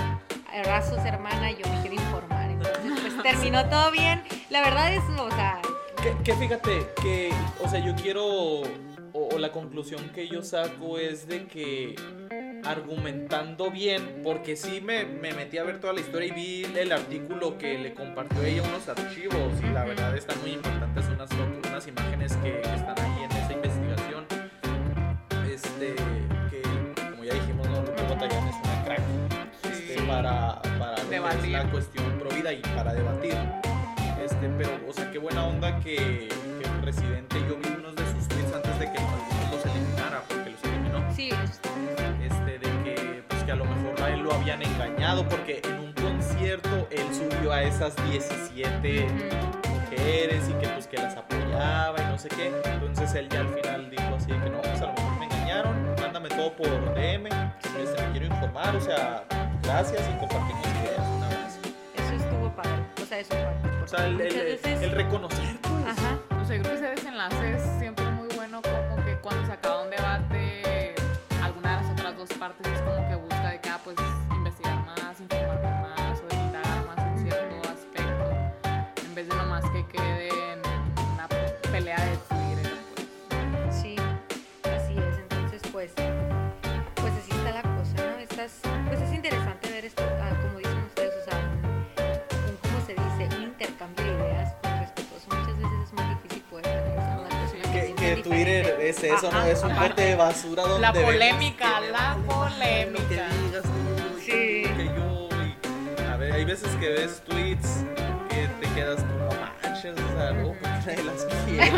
abrazos, 0.52 1.04
hermana, 1.04 1.52
yo 1.52 1.70
me 1.70 1.80
quiero 1.82 1.94
informar. 1.94 2.50
Entonces, 2.50 2.92
pues, 3.00 3.22
terminó 3.22 3.64
todo 3.68 3.92
bien. 3.92 4.24
La 4.50 4.60
verdad 4.62 4.92
es, 4.92 5.04
o 5.16 5.30
sea, 5.30 5.60
Que, 6.02 6.16
que 6.24 6.34
fíjate, 6.34 6.86
que, 7.00 7.32
o 7.64 7.68
sea, 7.68 7.78
yo 7.78 7.94
quiero, 7.94 8.26
o, 8.26 8.64
o 9.12 9.38
la 9.38 9.52
conclusión 9.52 10.08
que 10.10 10.26
yo 10.26 10.42
saco 10.42 10.98
es 10.98 11.28
de 11.28 11.46
que 11.46 11.94
argumentando 12.64 13.70
bien, 13.70 14.20
porque 14.22 14.56
sí 14.56 14.80
me, 14.80 15.04
me 15.04 15.32
metí 15.32 15.58
a 15.58 15.64
ver 15.64 15.80
toda 15.80 15.92
la 15.92 16.00
historia 16.00 16.28
y 16.28 16.30
vi 16.32 16.64
el 16.78 16.92
artículo 16.92 17.56
que 17.58 17.78
le 17.78 17.94
compartió 17.94 18.42
ella 18.42 18.62
unos 18.62 18.88
archivos 18.88 19.52
y 19.62 19.72
la 19.72 19.84
verdad 19.84 20.16
están 20.16 20.40
muy 20.40 20.52
importantes 20.52 21.06
unas 21.08 21.30
fotos, 21.30 21.70
unas 21.70 21.86
imágenes 21.86 22.36
que, 22.36 22.60
están 22.60 22.98
ahí 22.98 23.24
en 23.24 23.32
esa 23.32 23.52
investigación. 23.52 24.26
Este, 25.50 25.94
que 26.50 26.62
como 27.10 27.24
ya 27.24 27.34
dijimos, 27.34 27.68
no, 27.68 27.80
Lupe 27.82 28.02
Batallán 28.02 28.48
es 28.48 28.56
una 28.62 28.84
crack 28.84 29.00
este, 29.64 29.98
Sí. 29.98 30.04
para, 30.06 30.60
para 30.78 31.02
Debatir. 31.04 31.50
la 31.50 31.70
cuestión 31.70 32.18
pro 32.18 32.30
vida 32.30 32.52
y 32.52 32.60
para 32.60 32.92
debatir. 32.94 33.34
Este, 34.22 34.48
pero, 34.58 34.70
o 34.88 34.92
sea, 34.92 35.10
qué 35.10 35.18
buena 35.18 35.46
onda 35.46 35.80
que, 35.80 35.96
que 35.96 36.68
el 36.68 36.82
residente, 36.82 37.36
yo 37.48 37.56
vi 37.56 37.68
unos 37.78 37.96
de 37.96 38.02
sus 38.12 38.28
tweets 38.28 38.52
antes 38.54 38.78
de 38.78 38.92
que 38.92 38.98
algunos 38.98 39.37
engañado, 44.74 45.26
porque 45.28 45.60
en 45.64 45.78
un 45.80 45.92
concierto 45.92 46.86
él 46.90 47.06
subió 47.12 47.52
a 47.52 47.62
esas 47.62 47.94
17 48.10 49.06
mujeres 49.70 50.42
y 50.48 50.52
que, 50.54 50.68
pues, 50.68 50.86
que 50.86 50.96
las 50.96 51.16
apoyaba 51.16 51.96
y 52.00 52.04
no 52.06 52.18
sé 52.18 52.28
qué. 52.28 52.52
Entonces 52.64 53.14
él 53.14 53.28
ya 53.28 53.40
al 53.40 53.48
final 53.48 53.90
dijo 53.90 54.14
así 54.16 54.30
de 54.32 54.40
que 54.40 54.50
no, 54.50 54.60
pues 54.60 54.80
a 54.80 54.86
lo 54.86 54.92
mejor 54.92 55.18
me 55.18 55.24
engañaron, 55.26 55.94
mándame 56.00 56.28
todo 56.28 56.52
por 56.56 56.94
DM, 56.94 57.26
este, 57.28 58.02
me 58.02 58.10
quiero 58.12 58.26
informar, 58.26 58.74
o 58.76 58.80
sea, 58.80 59.24
gracias 59.62 60.02
y 60.08 60.18
compartimos 60.18 60.66
ideas. 60.66 61.58
Eso 61.96 62.14
estuvo 62.24 62.50
padre. 62.54 62.70
O 63.02 63.06
sea, 63.06 63.18
eso 63.20 63.34
fue. 63.34 63.82
O 63.82 63.86
sea, 63.88 64.06
el, 64.06 64.20
el- 64.20 64.26
Muchas 64.28 64.44
veces- 64.44 64.82
el 64.82 64.90
reconocer, 64.92 65.58
pues. 65.62 65.98
Ajá. 65.98 66.18
O 66.40 66.44
sea, 66.44 66.56
yo 66.56 66.62
creo 66.62 66.74
que 66.74 66.78
ese 66.86 66.90
desenlace 66.94 67.54
es 67.54 67.77
Twitter 98.92 99.10
diferente. 99.10 99.14
es 99.14 99.24
eso, 99.24 99.32
¿no? 99.32 99.42
Es 99.44 99.62
un 99.62 99.70
aparte. 99.72 99.88
bote 99.90 100.02
de 100.02 100.14
basura 100.16 100.62
donde 100.62 100.80
La 100.80 100.92
polémica, 100.92 101.80
la 101.80 102.14
Lo 102.14 102.22
que 102.22 102.28
polémica. 102.34 103.28
digas 103.28 103.62
tú, 103.62 104.20
Sí. 104.20 104.62
que 104.76 104.84
yo, 104.96 105.28
y- 105.44 106.02
a 106.10 106.16
ver, 106.16 106.32
hay 106.32 106.44
veces 106.44 106.68
que 106.76 106.88
ves 106.90 107.22
tweets 107.26 107.84
que 108.28 108.48
te 108.60 108.66
quedas 108.74 109.02
no 109.04 109.28
manches, 109.62 109.94
o 109.94 110.18
sea, 110.18 110.42
porque 110.42 110.62
nadie 110.86 111.02
las 111.04 111.24
quiere. 111.46 111.72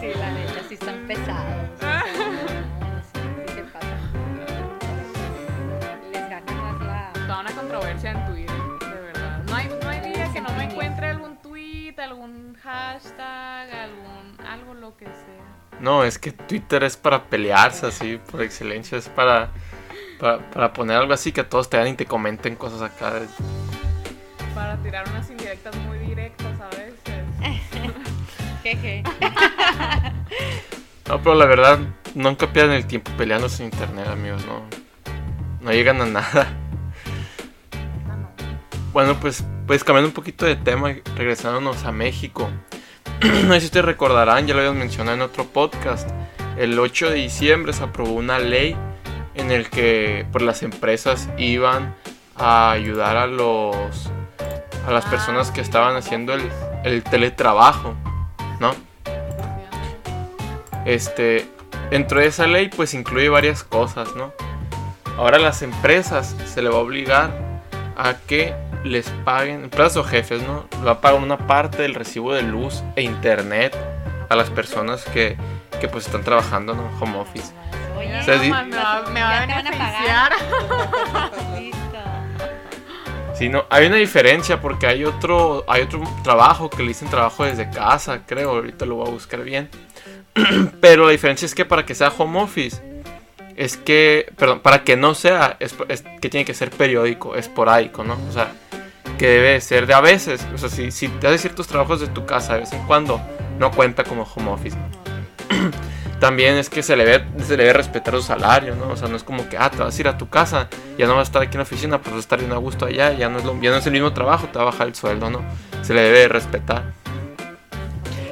Sí, 0.00 0.08
la 0.18 0.30
neta, 0.30 0.60
sí 0.68 0.74
están 0.74 1.06
pesados. 1.06 1.68
No, 1.82 3.00
sí, 3.12 3.54
se 3.54 3.62
pasan. 3.62 4.00
Les 6.12 6.28
gana 6.30 6.52
más 6.52 6.76
la... 6.86 7.12
Toda 7.26 7.40
una 7.40 7.52
controversia 7.52 8.10
en 8.12 8.26
Twitter, 8.26 8.56
de 8.80 9.00
verdad. 9.00 9.38
No 9.46 9.54
hay, 9.54 9.66
no 9.82 9.88
hay 9.88 10.00
día 10.12 10.26
que 10.32 10.40
no 10.40 10.50
me 10.54 10.64
encuentre 10.64 11.06
algún 11.08 11.36
tweet, 11.36 11.94
algún 11.98 12.56
hashtag, 12.62 13.18
lo 14.92 14.96
que 14.96 15.04
sea. 15.06 15.80
No, 15.80 16.04
es 16.04 16.18
que 16.18 16.32
Twitter 16.32 16.84
es 16.84 16.96
para 16.96 17.24
pelearse 17.24 17.86
así, 17.86 18.18
por 18.30 18.42
excelencia, 18.42 18.98
es 18.98 19.08
para, 19.08 19.50
Para, 20.18 20.38
para 20.50 20.72
poner 20.72 20.96
algo 20.96 21.12
así 21.12 21.32
que 21.32 21.42
todos 21.44 21.68
te 21.68 21.76
dan 21.76 21.88
y 21.88 21.94
te 21.94 22.06
comenten 22.06 22.56
cosas 22.56 22.82
acá. 22.82 23.20
Para 24.54 24.76
tirar 24.82 25.08
unas 25.08 25.28
indirectas 25.30 25.74
muy 25.76 25.98
directas 25.98 26.60
a 26.60 26.68
veces. 26.68 27.24
Jeje. 28.62 29.02
No, 31.08 31.20
pero 31.20 31.34
la 31.34 31.46
verdad, 31.46 31.80
nunca 32.14 32.50
pierdan 32.52 32.76
el 32.76 32.86
tiempo 32.86 33.10
peleándose 33.18 33.64
en 33.64 33.70
internet, 33.70 34.06
amigos, 34.06 34.46
no. 34.46 34.62
No 35.60 35.72
llegan 35.72 36.00
a 36.00 36.06
nada. 36.06 36.46
Ah, 38.08 38.16
no. 38.16 38.30
Bueno, 38.92 39.18
pues, 39.20 39.44
pues 39.66 39.82
cambiando 39.84 40.08
un 40.08 40.14
poquito 40.14 40.46
de 40.46 40.56
tema, 40.56 40.94
regresándonos 41.16 41.84
a 41.84 41.92
México. 41.92 42.48
no 43.44 43.54
sé 43.54 43.60
si 43.60 43.66
ustedes 43.66 43.84
recordarán, 43.84 44.46
ya 44.46 44.54
lo 44.54 44.60
habíamos 44.60 44.80
mencionado 44.80 45.16
en 45.16 45.22
otro 45.22 45.44
podcast. 45.44 46.08
El 46.56 46.78
8 46.78 47.10
de 47.10 47.14
diciembre 47.14 47.72
se 47.72 47.84
aprobó 47.84 48.12
una 48.12 48.40
ley 48.40 48.76
en 49.34 49.52
el 49.52 49.70
que 49.70 50.26
pues, 50.32 50.42
las 50.42 50.62
empresas 50.62 51.28
iban 51.38 51.94
a 52.36 52.72
ayudar 52.72 53.16
a 53.16 53.26
los 53.26 54.10
a 54.86 54.90
las 54.90 55.04
personas 55.04 55.52
que 55.52 55.60
estaban 55.60 55.94
haciendo 55.94 56.34
el, 56.34 56.42
el 56.82 57.04
teletrabajo, 57.04 57.94
¿no? 58.58 58.74
Este, 60.84 61.46
dentro 61.90 62.18
de 62.18 62.26
esa 62.26 62.48
ley 62.48 62.68
pues 62.74 62.92
incluye 62.92 63.28
varias 63.28 63.62
cosas, 63.62 64.16
¿no? 64.16 64.32
Ahora 65.16 65.38
las 65.38 65.62
empresas 65.62 66.34
se 66.52 66.60
le 66.60 66.70
va 66.70 66.76
a 66.76 66.80
obligar 66.80 67.30
a 67.96 68.14
que 68.26 68.52
les 68.84 69.08
paguen, 69.24 69.64
empresas 69.64 69.96
o 69.96 70.04
jefes, 70.04 70.42
¿no? 70.42 70.66
Va 70.84 70.92
a 70.92 71.00
pagar 71.00 71.20
una 71.20 71.38
parte 71.46 71.82
del 71.82 71.94
recibo 71.94 72.32
de 72.34 72.42
luz 72.42 72.82
e 72.96 73.02
internet 73.02 73.76
a 74.28 74.34
las 74.36 74.50
personas 74.50 75.04
que, 75.04 75.36
que 75.80 75.88
pues 75.88 76.06
están 76.06 76.22
trabajando 76.24 76.72
en 76.72 76.80
home 77.00 77.18
office. 77.18 77.52
Oye, 77.98 78.18
O 78.18 78.22
sea, 78.24 78.38
di- 78.38 78.50
Me 78.50 78.76
va, 78.76 79.04
me 79.12 79.20
va 79.22 79.36
a 79.38 79.46
beneficiar. 79.46 80.32
listo. 81.58 81.78
Sí, 83.34 83.48
no, 83.48 83.64
hay 83.70 83.86
una 83.86 83.96
diferencia 83.96 84.60
porque 84.60 84.86
hay 84.86 85.04
otro, 85.04 85.64
hay 85.68 85.82
otro 85.82 86.02
trabajo 86.22 86.68
que 86.70 86.82
le 86.82 86.88
dicen 86.88 87.08
trabajo 87.08 87.44
desde 87.44 87.70
casa, 87.70 88.20
creo, 88.26 88.50
ahorita 88.50 88.84
lo 88.86 88.96
voy 88.96 89.08
a 89.08 89.10
buscar 89.10 89.42
bien. 89.42 89.68
Pero 90.80 91.06
la 91.06 91.10
diferencia 91.12 91.46
es 91.46 91.54
que 91.54 91.64
para 91.64 91.84
que 91.84 91.94
sea 91.94 92.12
home 92.16 92.40
office, 92.42 92.80
es 93.56 93.76
que, 93.76 94.32
perdón, 94.36 94.60
para 94.60 94.82
que 94.84 94.96
no 94.96 95.14
sea, 95.14 95.56
es, 95.60 95.74
es 95.88 96.02
que 96.20 96.28
tiene 96.28 96.44
que 96.44 96.54
ser 96.54 96.70
periódico, 96.70 97.34
esporádico, 97.36 98.02
¿no? 98.04 98.16
O 98.28 98.32
sea, 98.32 98.52
que 99.16 99.26
debe 99.28 99.60
ser 99.60 99.86
de 99.86 99.94
a 99.94 100.00
veces, 100.00 100.46
o 100.54 100.58
sea, 100.58 100.68
si, 100.68 100.90
si 100.90 101.08
te 101.08 101.26
haces 101.26 101.40
ciertos 101.42 101.66
trabajos 101.66 102.00
de 102.00 102.08
tu 102.08 102.26
casa 102.26 102.54
de 102.54 102.60
vez 102.60 102.72
en 102.72 102.86
cuando, 102.86 103.20
no 103.58 103.70
cuenta 103.70 104.04
como 104.04 104.22
home 104.24 104.50
office. 104.50 104.76
También 106.20 106.56
es 106.56 106.70
que 106.70 106.82
se 106.84 106.94
le, 106.96 107.04
debe, 107.04 107.24
se 107.44 107.56
le 107.56 107.64
debe 107.64 107.72
respetar 107.72 108.14
su 108.14 108.22
salario, 108.22 108.76
¿no? 108.76 108.90
O 108.90 108.96
sea, 108.96 109.08
no 109.08 109.16
es 109.16 109.24
como 109.24 109.48
que, 109.48 109.58
ah, 109.58 109.70
te 109.70 109.78
vas 109.78 109.96
a 109.96 110.00
ir 110.00 110.06
a 110.08 110.16
tu 110.16 110.28
casa, 110.28 110.68
ya 110.96 111.06
no 111.06 111.14
vas 111.16 111.20
a 111.20 111.30
estar 111.30 111.42
aquí 111.42 111.54
en 111.54 111.58
la 111.58 111.62
oficina, 111.64 111.98
pues 111.98 112.10
vas 112.12 112.18
a 112.18 112.20
estar 112.20 112.38
bien 112.38 112.52
a 112.52 112.56
gusto 112.58 112.86
allá, 112.86 113.12
ya 113.12 113.28
no 113.28 113.38
es, 113.38 113.44
lo- 113.44 113.60
ya 113.60 113.70
no 113.70 113.76
es 113.78 113.86
el 113.86 113.92
mismo 113.92 114.12
trabajo, 114.12 114.46
te 114.46 114.56
va 114.58 114.62
a 114.62 114.66
bajar 114.66 114.86
el 114.86 114.94
sueldo, 114.94 115.30
¿no? 115.30 115.42
Se 115.82 115.94
le 115.94 116.02
debe 116.02 116.20
de 116.20 116.28
respetar. 116.28 116.84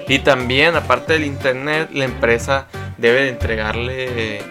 Y 0.06 0.20
también, 0.20 0.76
aparte 0.76 1.14
del 1.14 1.24
internet, 1.24 1.90
la 1.92 2.04
empresa 2.04 2.66
debe 2.96 3.22
de 3.22 3.28
entregarle, 3.30 4.42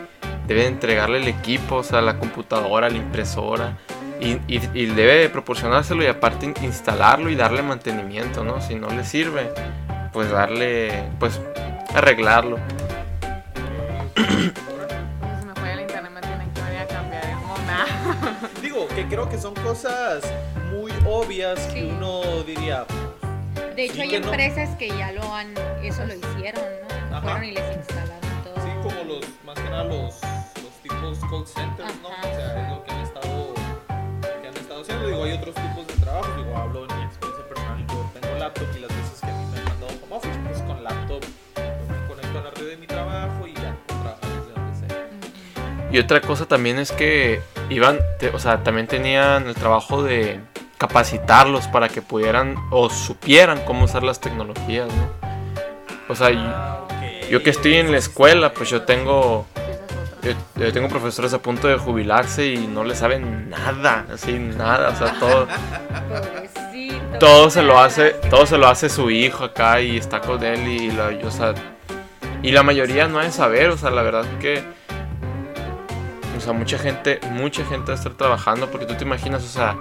debe 0.50 0.62
de 0.62 0.68
entregarle 0.68 1.18
el 1.18 1.28
equipo, 1.28 1.76
o 1.78 1.84
sea, 1.84 2.02
la 2.02 2.18
computadora, 2.18 2.90
la 2.90 2.98
impresora, 2.98 3.78
y, 4.20 4.34
y- 4.48 4.70
y 4.74 4.86
debe 4.88 5.16
de 5.16 5.30
proporcionárselo 5.30 6.04
y 6.04 6.08
aparte 6.08 6.46
in- 6.48 6.56
instalarlo 6.64 7.30
y 7.30 7.36
darle 7.36 7.62
mantenimiento, 7.62 8.44
¿no? 8.44 8.60
Si 8.62 8.76
no 8.76 8.90
le 8.90 9.04
sirve, 9.06 9.52
pues 10.12 10.30
darle, 10.30 11.04
pues 11.20 11.40
arreglarlo. 11.96 12.58
Si 14.16 15.46
me 15.46 15.54
falla 15.56 15.74
el 15.74 15.80
internet 15.82 16.12
me 16.14 16.22
tienen 16.22 16.52
que 16.52 16.62
venir 16.62 16.80
a 16.80 16.88
cambiar 16.88 17.26
el 17.26 17.36
mona. 17.38 17.86
Digo, 18.62 18.88
que 18.90 19.06
creo 19.08 19.30
que 19.30 19.38
son 19.38 19.54
cosas 19.56 20.24
muy 20.72 20.92
obvias 21.08 21.60
que 21.68 21.82
Sí. 21.82 21.94
uno 21.96 22.44
diría, 22.44 22.86
De 23.76 23.86
hecho, 23.86 23.94
Sí, 23.96 24.02
hay 24.02 24.10
que 24.10 24.20
no. 24.20 24.28
empresas 24.28 24.76
que 24.78 24.90
ya 24.90 25.12
lo 25.14 25.34
han, 25.34 25.54
eso 25.82 26.06
lo 26.06 26.14
hicieron, 26.14 26.64
¿no? 27.10 27.16
Ajá. 27.16 27.22
Fueron 27.22 27.44
y 27.46 27.52
les 27.52 27.78
instalaron 27.78 28.20
todo. 28.44 28.56
sí, 28.56 28.70
como 28.84 29.04
los, 29.14 29.26
más 29.46 29.56
que 29.56 29.70
nada 29.70 29.84
los, 29.86 30.20
los 31.10 31.20
call 31.20 31.46
centers, 31.48 31.94
¿no? 32.02 32.10
Ajá. 32.10 32.28
O 32.28 32.36
sea, 32.36 32.62
es 32.64 32.70
lo 32.70 32.84
que 32.84 32.92
han 32.92 33.00
estado, 33.02 33.54
que 34.42 34.48
han 34.48 34.56
estado 34.58 34.82
haciendo. 34.82 35.08
Digo, 35.08 35.24
hay 35.24 35.32
otros 35.34 35.56
tipos 35.56 35.88
de 35.88 35.94
trabajo. 35.96 36.28
Digo, 36.38 36.58
hablo 36.58 36.86
en 36.90 36.98
mi 36.98 37.04
experiencia 37.06 37.48
personal. 37.48 37.86
Yo 37.88 38.20
tengo 38.20 38.36
laptop 38.40 38.68
y 38.76 38.80
las 38.80 38.90
veces 38.90 39.20
que 39.22 39.28
a 39.28 39.34
mí 39.34 39.46
me 39.52 39.58
han 39.60 39.66
mandado 39.66 39.92
home 40.04 40.16
office, 40.16 40.40
pues 40.48 40.62
con 40.62 40.84
laptop 40.84 41.22
me 41.56 42.08
conecto 42.08 42.40
a 42.40 42.42
la 42.44 42.52
red 42.52 42.68
de 42.68 42.78
mi 42.78 42.88
trabajo 42.88 43.48
y 43.48 43.54
ya 43.54 43.76
puedo 43.88 44.02
trabajar 44.02 44.30
desde 44.30 44.54
donde 44.54 44.88
sea. 44.88 45.90
Y 45.92 46.00
otra 46.00 46.22
cosa 46.22 46.46
también 46.46 46.78
es 46.80 46.92
que 46.92 47.42
iban, 47.70 48.00
te- 48.20 48.30
o 48.30 48.40
sea, 48.40 48.64
también 48.64 48.88
tenían 48.88 49.48
el 49.48 49.56
trabajo 49.56 50.04
de 50.04 50.40
capacitarlos 50.78 51.68
para 51.68 51.90
que 51.90 52.02
pudieran 52.02 52.56
o 52.72 52.90
supieran 52.90 53.62
cómo 53.66 53.86
usar 53.86 54.04
las 54.04 54.20
tecnologías, 54.22 54.88
¿no? 54.88 55.10
O 56.08 56.16
sea, 56.16 56.30
yo, 56.32 57.28
yo 57.30 57.44
que 57.44 57.50
estoy 57.50 57.76
en 57.76 57.92
la 57.92 57.98
escuela, 57.98 58.54
pues 58.54 58.70
yo 58.70 58.84
tengo, 58.84 59.46
yo, 60.34 60.64
yo 60.66 60.74
tengo 60.74 60.88
profesores 60.88 61.34
a 61.34 61.42
punto 61.42 61.68
de 61.68 61.78
jubilarse 61.78 62.48
y 62.48 62.68
no 62.68 62.84
le 62.84 62.96
saben 62.96 63.50
nada, 63.50 64.06
así 64.12 64.34
nada, 64.34 64.90
o 64.90 64.96
sea, 64.96 65.20
todo, 65.20 65.48
Pobrecito. 66.08 67.20
todo 67.20 67.50
se 67.50 67.62
lo 67.62 67.80
hace, 67.80 68.12
todo 68.30 68.46
se 68.46 68.58
lo 68.58 68.68
hace 68.68 68.90
su 68.90 69.10
hijo 69.10 69.46
acá 69.46 69.82
y 69.82 69.98
está 69.98 70.22
con 70.22 70.44
él 70.44 70.68
y 70.68 70.92
la, 70.92 71.12
o 71.24 71.32
sea, 71.32 71.54
y 72.42 72.52
la 72.52 72.64
mayoría 72.64 73.08
no 73.08 73.20
de 73.20 73.32
saber, 73.32 73.70
o 73.70 73.78
sea, 73.78 73.90
la 73.90 74.02
verdad 74.02 74.26
que, 74.40 74.64
o 76.38 76.42
sea, 76.42 76.54
mucha 76.54 76.78
gente, 76.78 77.20
mucha 77.32 77.66
gente 77.66 77.88
va 77.88 77.94
a 77.94 77.98
estar 77.98 78.14
trabajando 78.14 78.70
porque 78.72 78.86
tú 78.86 78.96
te 78.96 79.04
imaginas, 79.04 79.44
o 79.44 79.48
sea, 79.48 79.76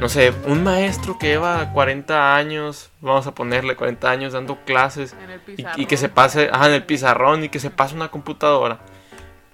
no 0.00 0.08
sé, 0.08 0.32
un 0.46 0.64
maestro 0.64 1.18
que 1.18 1.28
lleva 1.28 1.70
40 1.72 2.36
años, 2.36 2.90
vamos 3.00 3.26
a 3.26 3.34
ponerle 3.34 3.76
40 3.76 4.10
años 4.10 4.32
dando 4.32 4.58
clases 4.64 5.14
y 5.76 5.86
que 5.86 5.96
se 5.96 6.08
pase, 6.08 6.50
ajá, 6.52 6.66
en 6.68 6.74
el 6.74 6.84
pizarrón 6.84 7.44
y 7.44 7.48
que 7.48 7.60
se 7.60 7.70
pase 7.70 7.94
una 7.94 8.08
computadora. 8.08 8.80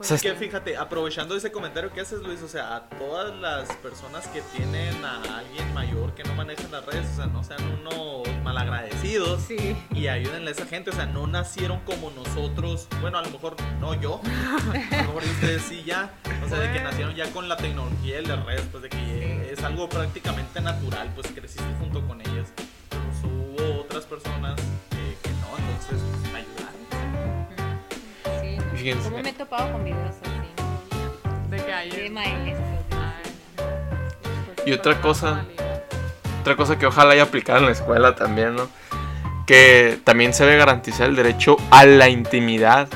O 0.01 0.05
sea, 0.05 0.17
Es 0.17 0.23
que 0.23 0.35
fíjate, 0.35 0.79
aprovechando 0.79 1.37
ese 1.37 1.53
comentario 1.53 1.93
que 1.93 2.01
haces, 2.01 2.21
Luis, 2.23 2.41
o 2.43 2.49
sea, 2.49 2.75
a 2.75 2.89
todas 2.89 3.35
las 3.37 3.69
personas 3.77 4.27
que 4.29 4.41
tienen 4.57 5.05
a 5.05 5.21
alguien 5.39 5.75
mayor 5.75 6.15
que 6.15 6.25
no 6.25 6.35
manejan 6.35 6.71
las 6.73 6.87
redes, 6.87 7.07
o 7.13 7.17
sea, 7.17 7.27
no 7.27 7.45
sean 7.45 7.61
unos 7.81 8.27
malagradecidos 8.43 9.43
Sí. 9.43 9.77
y 9.93 10.09
ayúdenle 10.09 10.49
a 10.49 10.53
esa 10.53 10.65
gente, 10.65 10.89
o 10.89 10.95
sea, 10.95 11.05
no 11.05 11.27
nacieron 11.27 11.81
como 11.81 12.11
nosotros, 12.13 12.89
bueno, 13.03 13.19
a 13.19 13.23
lo 13.23 13.29
mejor 13.31 13.57
no 13.79 13.93
yo, 14.01 14.23
a 14.91 14.97
lo 14.97 15.03
mejor 15.03 15.23
ustedes 15.23 15.63
sí 15.63 15.83
ya, 15.85 16.15
o 16.47 16.49
sea, 16.49 16.59
de 16.61 16.73
que 16.73 16.81
nacieron 16.81 17.15
ya 17.15 17.31
con 17.33 17.51
la 17.51 17.59
tecnología 17.59 18.21
y 18.23 18.25
las 18.25 18.43
redes, 18.47 18.65
pues 18.71 18.85
de 18.85 18.89
que 18.89 19.53
es 19.53 19.63
algo 19.63 19.87
prácticamente 19.91 20.63
natural, 20.63 21.13
pues 21.15 21.27
creciste 21.27 21.75
junto 21.79 22.01
con 22.07 22.23
ellas, 22.23 22.49
pero 22.89 23.03
pues, 23.05 23.19
hubo 23.25 23.81
otras 23.83 24.07
personas 24.07 24.59
eh, 24.93 25.17
que 25.23 25.29
no, 25.29 25.59
entonces 25.59 26.01
pues. 26.31 26.45
Sí, 26.57 26.60
Fíjense. 28.81 29.11
¿Cómo 29.11 29.23
me 29.23 29.29
he 29.29 29.33
topado 29.33 29.73
con 29.73 29.85
videos 29.85 30.09
así? 30.09 31.51
De 31.51 31.57
que 31.59 31.63
De 31.65 31.73
ayer. 31.73 32.11
maestros. 32.11 32.59
Y 34.65 34.73
otra 34.73 35.01
cosa, 35.01 35.45
otra 36.41 36.57
cosa 36.57 36.79
que 36.79 36.87
ojalá 36.87 37.13
haya 37.13 37.25
aplicado 37.25 37.59
en 37.61 37.67
la 37.67 37.73
escuela 37.73 38.15
también, 38.15 38.57
¿no? 38.57 38.69
Que 39.47 39.99
también 40.05 40.33
se 40.33 40.45
debe 40.45 40.59
garantizar 40.59 41.09
el 41.09 41.17
derecho 41.17 41.57
a 41.71 41.85
la 41.85 42.09
intimidad. 42.09 42.89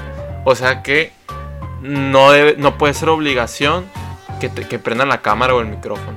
O 0.44 0.54
sea 0.54 0.82
que 0.82 1.12
no, 1.80 2.30
debe, 2.32 2.54
no 2.58 2.78
puede 2.78 2.94
ser 2.94 3.08
obligación 3.08 3.86
que, 4.40 4.48
te- 4.48 4.66
que 4.68 4.78
prendan 4.78 5.08
la 5.08 5.18
cámara 5.22 5.54
o 5.54 5.60
el 5.60 5.66
micrófono. 5.66 6.16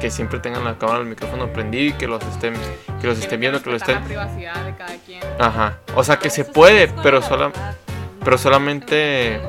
Que 0.00 0.10
siempre 0.10 0.38
tengan 0.38 0.64
la 0.64 0.76
cámara 0.78 0.98
o 0.98 1.02
el 1.02 1.08
micrófono 1.08 1.52
prendido 1.52 1.84
y 1.84 1.92
que 1.92 2.06
los 2.08 2.22
estén, 2.24 2.54
que 3.00 3.06
los 3.06 3.18
estén 3.18 3.38
viendo, 3.40 3.62
que 3.62 3.70
los 3.70 3.82
estén... 3.82 3.96
la 3.96 4.04
privacidad 4.04 4.64
de 4.64 4.74
cada 4.74 4.94
quien. 5.06 5.20
Ajá. 5.38 5.78
O 5.94 6.02
sea 6.04 6.18
que 6.18 6.30
se 6.30 6.44
puede, 6.44 6.88
pero, 7.02 7.20
la 7.20 7.26
sola, 7.26 7.48
verdad. 7.48 7.76
Pero 8.24 8.38
solamente 8.38 9.40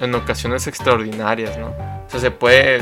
en 0.00 0.14
ocasiones 0.14 0.66
extraordinarias, 0.66 1.58
¿no? 1.58 1.68
O 1.68 2.10
sea, 2.10 2.20
se 2.20 2.30
puede, 2.30 2.80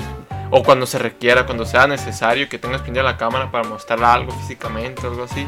o 0.50 0.62
cuando 0.62 0.86
se 0.86 0.98
requiera, 0.98 1.46
cuando 1.46 1.64
sea 1.64 1.86
necesario 1.86 2.48
que 2.48 2.58
tengas 2.58 2.82
prendida 2.82 3.02
la 3.02 3.16
cámara 3.16 3.50
para 3.50 3.68
mostrar 3.68 4.02
algo 4.04 4.32
físicamente 4.32 5.06
o 5.06 5.10
algo 5.10 5.24
así, 5.24 5.46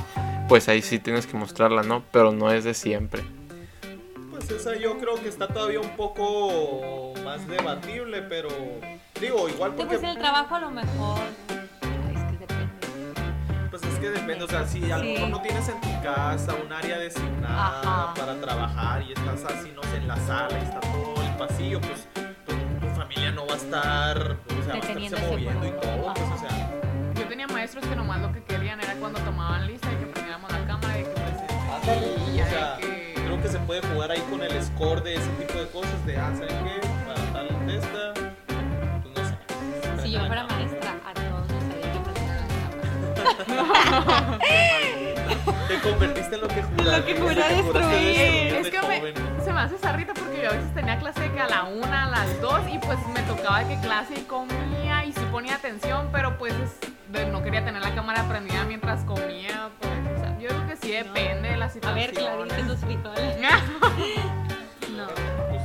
pues 0.49 0.69
ahí 0.69 0.83
sí 0.83 0.99
tienes 0.99 1.27
que 1.27 1.37
mostrarla, 1.37 1.83
¿no? 1.83 2.03
Pero 2.11 2.33
no 2.33 2.51
es 2.51 2.65
de 2.65 2.75
siempre. 2.75 3.23
Pues 4.31 4.51
esa 4.51 4.77
yo 4.77 4.99
creo 4.99 5.17
que 5.17 5.29
está 5.29 5.49
todavía 5.49 5.81
un 5.81 5.97
poco 5.97 7.13
más 7.25 7.47
debatible, 7.47 8.23
pero 8.23 8.49
digo, 9.21 9.49
igual 9.49 9.75
porque 9.75 9.97
pues 9.97 10.03
en 10.03 10.11
el 10.11 10.19
trabajo 10.19 10.55
a 10.55 10.61
lo 10.61 10.71
mejor. 10.71 11.21
Pues 13.81 13.95
es 13.95 14.01
que 14.01 14.11
depende, 14.11 14.45
o 14.45 14.49
sea, 14.49 14.67
si 14.67 14.91
a 14.91 14.99
lo 14.99 15.05
mejor 15.05 15.29
no 15.29 15.41
tienes 15.41 15.69
en 15.69 15.81
tu 15.81 16.03
casa 16.03 16.55
un 16.55 16.73
área 16.73 16.99
designada 16.99 17.81
Ajá. 17.81 18.15
para 18.15 18.41
trabajar 18.41 19.03
y 19.03 19.13
estás 19.13 19.45
así, 19.45 19.73
no 19.75 19.83
sé, 19.85 19.97
en 19.97 20.09
la 20.09 20.17
sala 20.17 20.59
y 20.59 20.63
está 20.63 20.81
todo 20.81 21.23
el 21.23 21.37
pasillo, 21.37 21.81
pues 21.81 22.09
tu, 22.15 22.87
tu 22.87 22.95
familia 22.95 23.31
no 23.33 23.47
va 23.47 23.55
a 23.55 23.57
estar, 23.57 24.19
o 24.19 24.65
sea, 24.65 24.75
va 24.75 24.75
a 24.75 24.79
estarse 24.79 25.27
moviendo 25.29 25.67
y 25.67 25.71
todo, 25.71 26.15
pues 26.15 26.29
o 26.35 26.39
sea, 26.39 26.71
Yo 27.15 27.29
tenía 27.29 27.47
maestros 27.47 27.85
que 27.87 27.97
nomás 27.97 28.21
lo 28.21 28.33
que 28.33 28.43
querían 28.43 28.81
era 28.81 28.95
cuando 28.95 29.21
tomaban 29.21 29.67
lista 29.67 29.89
y 29.93 29.97
que 29.97 30.07
prendiéramos 30.07 30.51
la 30.53 30.67
cámara 30.67 30.99
y 30.99 31.03
que 31.05 31.11
pues 31.11 32.35
y 32.35 32.41
o 32.41 32.47
sea, 32.47 32.77
de 32.77 32.83
que 32.83 33.15
creo 33.15 33.43
que 33.43 33.49
se 33.49 33.59
puede 33.61 33.83
jugar 33.83 34.11
ahí 34.11 34.21
con 34.31 34.43
el 34.43 34.63
score 34.63 35.03
de 35.03 35.15
ese 35.15 35.31
tipo 35.31 35.59
de 35.59 35.69
cosas, 35.69 36.07
de, 36.07 36.17
ah, 36.17 36.33
¿saben 36.35 36.65
qué? 36.65 36.89
Para 37.07 37.33
tal 37.33 37.67
de 37.67 37.79
Te 45.69 45.79
convertiste 45.81 46.35
en 46.37 46.41
lo 46.41 46.49
que 46.49 46.63
juraste. 46.63 46.99
Lo 46.99 47.05
que 47.07 47.17
juraste 47.21 47.55
destruir. 47.63 48.55
Es 48.55 48.69
que 48.71 48.81
me, 48.83 48.99
joven. 48.99 49.15
se 49.45 49.53
me 49.53 49.61
hace 49.61 49.79
zarrita 49.79 50.15
porque 50.15 50.43
yo 50.43 50.51
a 50.51 50.53
veces 50.55 50.75
tenía 50.75 50.99
clase 50.99 51.21
de 51.21 51.33
que 51.33 51.41
a 51.41 51.49
la 51.49 51.65
una, 51.65 52.05
a 52.07 52.11
las 52.11 52.41
dos 52.41 52.61
y 52.73 52.79
pues 52.79 52.99
me 53.15 53.21
tocaba 53.23 53.65
que 53.67 53.79
clase 53.81 54.15
y 54.17 54.23
comía 54.23 55.05
y 55.05 55.13
sí 55.13 55.21
ponía 55.31 55.57
atención, 55.57 56.09
pero 56.13 56.39
pues 56.39 56.55
no 57.31 57.43
quería 57.43 57.65
tener 57.65 57.83
la 57.83 57.95
cámara 57.95 58.25
prendida 58.29 58.65
mientras 58.65 59.05
comía. 59.05 59.71
Pues, 59.81 59.93
o 60.17 60.21
sea, 60.21 60.39
yo 60.39 60.49
creo 60.49 60.67
que 60.69 60.77
sí 60.77 60.91
depende 60.93 61.51
de 61.51 61.57
la 61.57 61.67
A 61.67 61.71
situación. 61.71 61.95
ver, 61.95 62.13
Clarita, 62.15 62.67
tus 62.67 62.81
frijoles. 62.81 63.37
No. 64.99 65.07
Pues, 65.07 65.63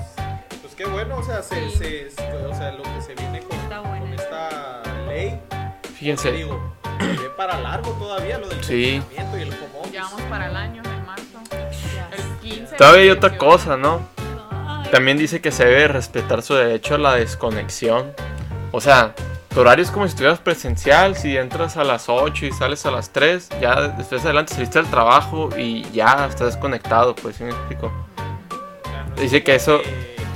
pues 0.62 0.76
qué 0.76 0.86
bueno, 0.86 1.18
o 1.18 1.24
sea, 1.24 1.42
se, 1.42 1.70
Sí. 1.72 1.78
se- 1.78 2.12
se- 2.12 2.34
o 2.46 2.54
sea, 2.54 2.72
lo 2.74 2.84
que 2.84 3.02
se 3.02 3.16
viene 3.16 3.40
con, 3.40 3.58
Está 3.58 3.80
buena. 3.80 4.00
con 4.02 4.14
esta 4.14 4.82
ley, 5.08 5.40
Fíjense, 5.96 6.32
digo, 6.34 6.76
ve 7.08 7.30
para 7.36 7.60
largo 7.60 7.92
todavía 7.92 8.38
lo 8.38 8.48
del 8.50 8.64
Sí. 8.64 9.00
confinamiento 9.02 9.38
y 9.38 9.42
el 9.42 9.50
home 9.50 9.80
office. 9.80 9.94
Ya 9.94 10.02
vamos 10.04 10.22
para 10.24 10.50
el 10.50 10.56
año, 10.56 10.82
en 10.86 11.06
marzo. 11.06 11.24
El 12.12 12.40
15. 12.50 12.76
todavía 12.76 13.02
hay 13.02 13.10
otra 13.10 13.30
18. 13.30 13.46
cosa, 13.52 13.78
¿no? 13.78 14.02
También 14.92 15.18
dice 15.18 15.42
que 15.42 15.52
se 15.52 15.66
debe 15.66 15.88
respetar 15.88 16.42
su 16.44 16.54
derecho 16.54 16.96
a 16.96 16.98
la 17.00 17.16
desconexión. 17.16 18.14
O 18.72 18.80
sea, 18.80 19.14
tu 19.54 19.62
horario 19.62 19.84
es 19.84 19.90
como 19.92 20.06
si 20.06 20.10
estuvieras 20.12 20.40
presencial. 20.40 21.16
Si 21.16 21.36
entras 21.36 21.78
a 21.78 21.84
las 21.84 22.10
8 22.10 22.46
y 22.46 22.52
sales 22.52 22.86
a 22.86 22.92
las 22.92 23.10
3, 23.10 23.50
ya 23.60 23.88
después 23.90 24.24
adelante 24.24 24.54
saliste 24.54 24.78
al 24.80 24.86
trabajo 24.88 25.50
y 25.58 25.84
ya 25.92 26.28
estás 26.30 26.48
desconectado, 26.54 27.16
pues, 27.16 27.38
¿sí 27.38 27.44
me 27.44 27.50
explico? 27.52 27.88
O 27.88 28.90
sea, 28.90 29.04
no 29.04 29.16
Dice 29.16 29.44
que 29.44 29.56
eso- 29.56 29.82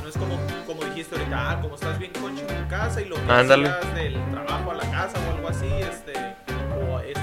No 0.04 0.10
es 0.10 0.18
como, 0.18 0.38
como 0.66 0.84
dijiste 0.86 1.16
ahorita, 1.16 1.52
ah, 1.52 1.60
como 1.62 1.76
estás 1.76 2.00
bien 2.00 2.12
concha 2.20 2.42
en 2.42 2.64
tu 2.64 2.68
casa 2.70 3.02
y 3.02 3.06
lo 3.06 3.16
que 3.16 3.22
del 3.22 4.32
trabajo 4.32 4.72
a 4.72 4.74
la 4.74 4.92
casa 4.92 5.14
o 5.18 5.22
así, 5.22 5.30
este, 5.30 5.37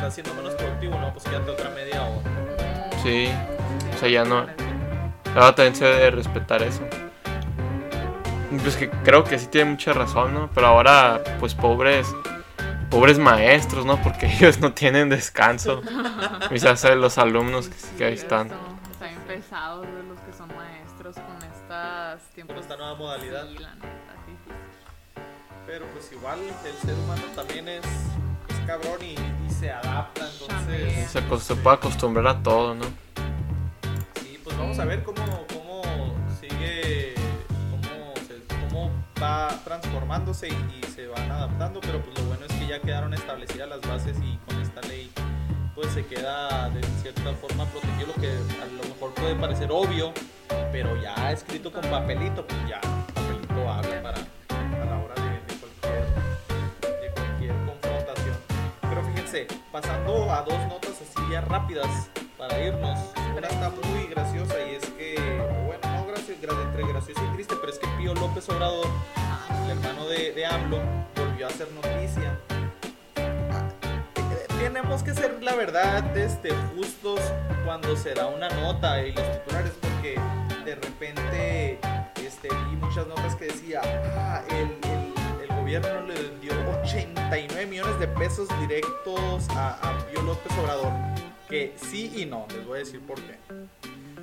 o 0.05 0.09
estás 0.09 0.15
siendo 0.15 0.35
menos 0.35 0.55
productivo, 0.55 0.99
no, 0.99 1.13
pues 1.13 1.25
quédate 1.25 1.51
otra 1.51 1.71
media 1.71 2.03
hora. 2.03 2.91
Sí, 3.03 3.29
o 3.95 3.99
sea, 3.99 4.09
ya 4.09 4.25
no. 4.25 4.47
Ahora 5.35 5.55
también 5.55 5.75
se 5.75 5.85
debe 5.85 6.11
respetar 6.11 6.63
eso. 6.63 6.83
Pues 8.63 8.77
que 8.77 8.91
creo 8.91 9.25
que 9.25 9.39
sí 9.39 9.47
tiene 9.47 9.71
mucha 9.71 9.93
razón, 9.93 10.35
¿no? 10.35 10.51
Pero 10.55 10.67
ahora, 10.69 11.23
pues 11.41 11.55
pobres, 11.55 12.07
pobres 12.91 13.19
maestros, 13.19 13.85
¿no? 13.87 14.01
Porque 14.03 14.27
ellos 14.37 14.61
no 14.61 14.73
tienen 14.73 15.09
descanso. 15.09 15.83
Hace 16.69 16.95
los 16.97 17.19
alumnos 17.19 17.69
que, 17.69 17.97
que 17.99 18.05
ahí 18.05 18.15
están. 18.15 18.51
Está 18.93 19.07
bien 19.07 19.21
pesados 19.27 19.87
de 19.87 20.03
los 20.05 20.21
que 20.21 20.33
son 20.33 20.55
maestros 20.55 21.17
con 21.17 21.37
estas 21.51 22.21
tiempos. 22.35 22.55
Con 22.55 22.63
esta 22.63 22.77
nueva 22.77 22.95
modalidad. 22.95 23.49
Sí, 23.49 23.59
la 23.59 23.75
neta, 23.75 24.15
sí, 24.27 24.37
sí. 24.45 25.21
Pero 25.67 25.87
pues 25.87 26.13
igual 26.13 26.39
el 26.41 26.75
ser 26.87 26.95
humano 26.95 27.23
también 27.35 27.69
es, 27.69 27.85
es 27.85 28.67
cabrón 28.67 29.03
y 29.03 29.44
se 29.65 29.71
adapta, 29.71 30.29
entonces... 30.31 31.11
Se, 31.11 31.21
se 31.41 31.57
puede 31.57 31.77
acostumbrar 31.77 32.27
a 32.27 32.43
todo, 32.43 32.75
¿no? 32.75 32.85
Sí, 34.21 34.39
pues 34.45 34.59
vamos 34.59 34.79
a 34.79 34.85
ver 34.85 35.03
cómo, 35.03 35.25
cómo 35.55 35.83
sigue, 36.39 37.15
cómo, 37.71 38.13
se- 38.29 38.43
cómo 38.69 38.91
va 39.23 39.49
transformándose 39.65 40.49
y, 40.49 40.53
y 40.53 40.93
se 40.93 41.07
van 41.07 41.31
adaptando, 41.31 41.81
pero 41.81 42.03
pues 42.03 42.19
lo 42.19 42.25
bueno 42.27 42.45
es 42.45 42.53
que 42.53 42.67
ya 42.67 42.79
quedaron 42.81 43.15
establecidas 43.15 43.67
las 43.71 43.81
bases 43.83 44.19
y 44.23 44.37
con 44.47 44.61
esta 44.61 44.83
ley 44.83 45.11
pues 45.75 45.89
se 45.93 46.05
queda 46.05 46.69
de 46.69 46.83
cierta 47.03 47.33
forma 47.33 47.65
protegido 47.67 48.09
lo 48.09 48.15
que 48.21 48.29
a 48.29 48.67
lo 48.67 48.89
mejor 48.95 49.15
puede 49.15 49.35
parecer 49.35 49.71
obvio, 49.73 50.13
pero 50.73 51.01
ya 51.01 51.33
escrito 51.33 51.73
con 51.73 51.83
papelito, 51.89 52.47
pues 52.47 52.61
ya 52.69 52.81
papelito 53.15 53.71
habla 53.73 54.03
para 54.03 54.19
a 54.83 54.85
la 54.85 54.99
hora 54.99 55.15
de, 55.15 55.24
Pasando 59.73 60.31
a 60.31 60.43
dos 60.43 60.59
notas 60.69 60.93
así 60.93 61.29
ya 61.29 61.41
rápidas 61.41 62.09
para 62.39 62.57
irnos. 62.57 63.01
Una 63.37 63.49
está 63.49 63.69
muy 63.71 64.07
graciosa 64.07 64.55
y 64.65 64.77
es 64.77 64.85
que, 64.91 65.17
bueno, 65.67 65.81
no 65.83 66.63
entre 66.63 66.87
graciosa 66.87 67.21
y 67.25 67.35
triste, 67.35 67.57
pero 67.61 67.73
es 67.73 67.79
que 67.81 67.89
Pío 67.99 68.15
López 68.15 68.49
Obrador, 68.49 68.87
el 69.65 69.71
hermano 69.73 70.07
de, 70.07 70.31
de 70.33 70.47
AMLO, 70.47 70.79
volvió 71.17 71.47
a 71.47 71.49
hacer 71.49 71.67
noticia. 71.73 72.39
Tenemos 74.61 75.03
que 75.03 75.13
ser, 75.15 75.43
la 75.43 75.57
verdad, 75.57 76.17
este, 76.17 76.51
justos 76.77 77.21
cuando 77.65 77.97
se 77.97 78.15
da 78.15 78.29
una 78.29 78.49
nota 78.51 79.05
y 79.05 79.11
los 79.13 79.33
titulares, 79.33 79.73
porque 79.81 80.17
de 80.65 80.75
repente 80.77 81.81
este, 82.25 82.49
vi 82.51 82.77
muchas 82.77 83.09
notas 83.09 83.35
que 83.35 83.47
decía, 83.47 83.81
ah, 84.17 84.43
el 84.51 84.79
gobierno 85.81 86.07
le 86.07 86.15
dio 86.41 86.53
89 86.83 87.67
millones 87.67 87.99
de 87.99 88.07
pesos 88.07 88.49
directos 88.61 89.49
a, 89.51 89.75
a 89.83 90.07
Pío 90.07 90.23
López 90.23 90.53
Obrador. 90.59 90.93
Que 91.49 91.75
sí 91.77 92.13
y 92.17 92.27
no, 92.27 92.47
les 92.51 92.65
voy 92.65 92.77
a 92.77 92.79
decir 92.81 93.01
por 93.01 93.17
qué. 93.17 93.39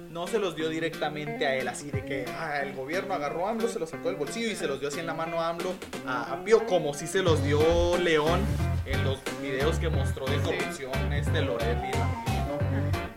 No 0.10 0.28
se 0.28 0.40
los 0.40 0.56
dio 0.56 0.70
directamente 0.70 1.46
a 1.46 1.56
él, 1.56 1.68
así 1.68 1.92
de 1.92 2.06
que 2.06 2.26
ah, 2.38 2.62
el 2.62 2.74
gobierno 2.74 3.14
agarró 3.14 3.48
a 3.48 3.52
AMLO, 3.52 3.68
se 3.68 3.80
los 3.80 3.90
sacó 3.90 4.10
del 4.10 4.18
bolsillo 4.18 4.50
y 4.50 4.56
se 4.56 4.68
los 4.68 4.80
dio 4.80 4.90
así 4.90 5.00
en 5.00 5.08
la 5.08 5.14
mano 5.14 5.42
a 5.42 5.50
AMLO, 5.50 5.74
a, 6.06 6.34
a 6.34 6.44
Pío, 6.44 6.66
como 6.66 6.94
si 6.94 7.08
se 7.08 7.22
los 7.22 7.44
dio 7.44 7.98
León 7.98 8.42
en 8.86 9.04
los 9.04 9.20
videos 9.42 9.78
que 9.78 9.90
mostró 9.90 10.26
de 10.28 10.38
corrupción, 10.38 11.14
este 11.14 11.42
Loret 11.42 11.78
y 11.78 11.98
¿no? 11.98 12.60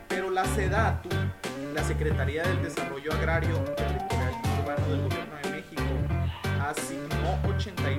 Pero 0.07 0.29
la 0.29 0.45
SEDATU, 0.45 1.09
la 1.73 1.83
Secretaría 1.83 2.43
del 2.43 2.63
Desarrollo 2.63 3.13
Agrario, 3.13 3.57
Territorial 3.75 4.33
Urbano 4.61 4.87
del 4.87 5.01
Gobierno 5.03 5.35
de 5.43 5.49
México, 5.49 5.83
asignó 6.61 7.39
89 7.55 7.94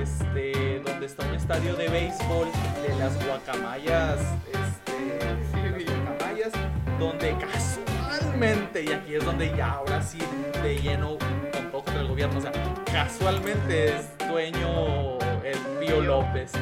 este, 0.00 0.80
donde 0.84 1.06
está 1.06 1.26
un 1.26 1.34
estadio 1.34 1.74
de 1.74 1.88
béisbol 1.88 2.48
de 2.86 2.94
las 2.98 3.24
guacamayas, 3.26 4.20
este, 4.46 5.84
guacamayas, 5.84 6.52
donde 6.98 7.36
casualmente, 7.38 8.84
y 8.84 8.92
aquí 8.92 9.14
es 9.14 9.24
donde 9.24 9.54
ya 9.56 9.72
ahora 9.72 10.02
sí 10.02 10.18
de 10.62 10.78
lleno 10.78 11.18
con 11.18 11.70
todo 11.70 11.82
contra 11.84 12.00
el 12.00 12.08
gobierno, 12.08 12.38
o 12.38 12.40
sea, 12.40 12.52
casualmente 12.92 13.96
es 13.96 14.28
dueño 14.28 15.18
el 15.44 15.58
Pío 15.80 16.00
López. 16.00 16.52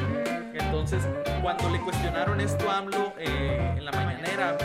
Entonces, 0.53 1.03
cuando 1.41 1.69
le 1.69 1.79
cuestionaron 1.81 2.41
esto 2.41 2.69
a 2.69 2.79
AMLO 2.79 3.13
eh, 3.17 3.75
en 3.77 3.85
la 3.85 3.91
mañanera, 3.91 4.57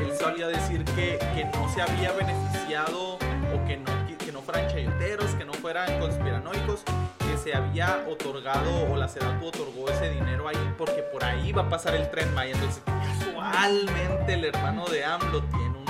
él 0.00 0.12
solía 0.18 0.46
decir 0.48 0.84
que, 0.84 1.18
que 1.34 1.44
no 1.44 1.68
se 1.72 1.82
había 1.82 2.12
beneficiado 2.12 3.16
o 3.16 3.66
que 3.66 3.76
no, 3.76 4.06
que, 4.06 4.16
que 4.16 4.32
no 4.32 4.40
fueran 4.42 4.68
chayoteros, 4.68 5.34
fueran 5.60 5.98
conspiranoicos, 6.00 6.82
que 7.18 7.36
se 7.36 7.54
había 7.54 8.04
otorgado 8.08 8.90
o 8.92 8.96
la 8.96 9.08
SEDATU 9.08 9.46
otorgó 9.48 9.88
ese 9.90 10.10
dinero 10.10 10.48
ahí 10.48 10.74
porque 10.76 11.02
por 11.02 11.24
ahí 11.24 11.52
va 11.52 11.62
a 11.62 11.68
pasar 11.68 11.94
el 11.94 12.10
tren 12.10 12.32
Maya. 12.34 12.54
Entonces, 12.54 12.82
casualmente 12.86 14.34
el 14.34 14.44
hermano 14.46 14.86
de 14.86 15.04
AMLO 15.04 15.42
tiene 15.44 15.68
un, 15.78 15.86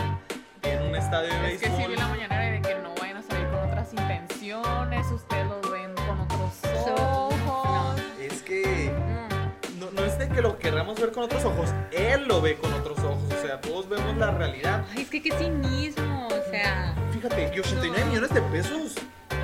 tiene 0.60 0.88
un 0.88 0.94
estadio 0.96 1.28
de 1.42 1.54
Es 1.54 1.60
que 1.60 1.66
sí 1.66 1.72
béisbol. 1.72 1.90
vi 1.90 1.96
la 1.96 2.08
mañanera 2.08 2.50
de 2.52 2.62
que 2.62 2.74
no 2.76 2.94
vayan 3.00 3.16
a 3.18 3.22
salir 3.22 3.46
con 3.48 3.60
otras 3.60 3.92
intenciones, 3.92 5.06
ustedes 5.10 5.46
los 5.46 5.70
ven 5.70 5.94
con 5.94 6.20
otros 6.20 6.98
ojos. 6.98 8.00
Es 8.20 8.42
que 8.42 8.92
Mm. 8.92 9.78
no, 9.80 9.90
no 9.92 10.04
es 10.04 10.18
de 10.18 10.28
que 10.28 10.40
lo 10.42 10.58
querramos 10.58 10.98
ver 11.00 11.12
con 11.12 11.24
otros 11.24 11.44
ojos, 11.44 11.70
él 11.92 12.26
lo 12.26 12.40
ve 12.40 12.56
con 12.56 12.72
otros 12.74 12.98
ojos. 13.00 13.22
O 13.32 13.42
sea, 13.46 13.60
todos 13.60 13.88
vemos 13.88 14.16
la 14.16 14.30
realidad. 14.32 14.84
Ay, 14.94 15.02
es 15.02 15.10
que 15.10 15.22
qué 15.22 15.32
cinismo, 15.32 16.26
o 16.28 16.50
sea. 16.50 16.94
Fíjate, 17.12 17.50
y 17.54 17.58
89 17.60 18.04
millones 18.06 18.30
de 18.34 18.42
pesos. 18.42 18.94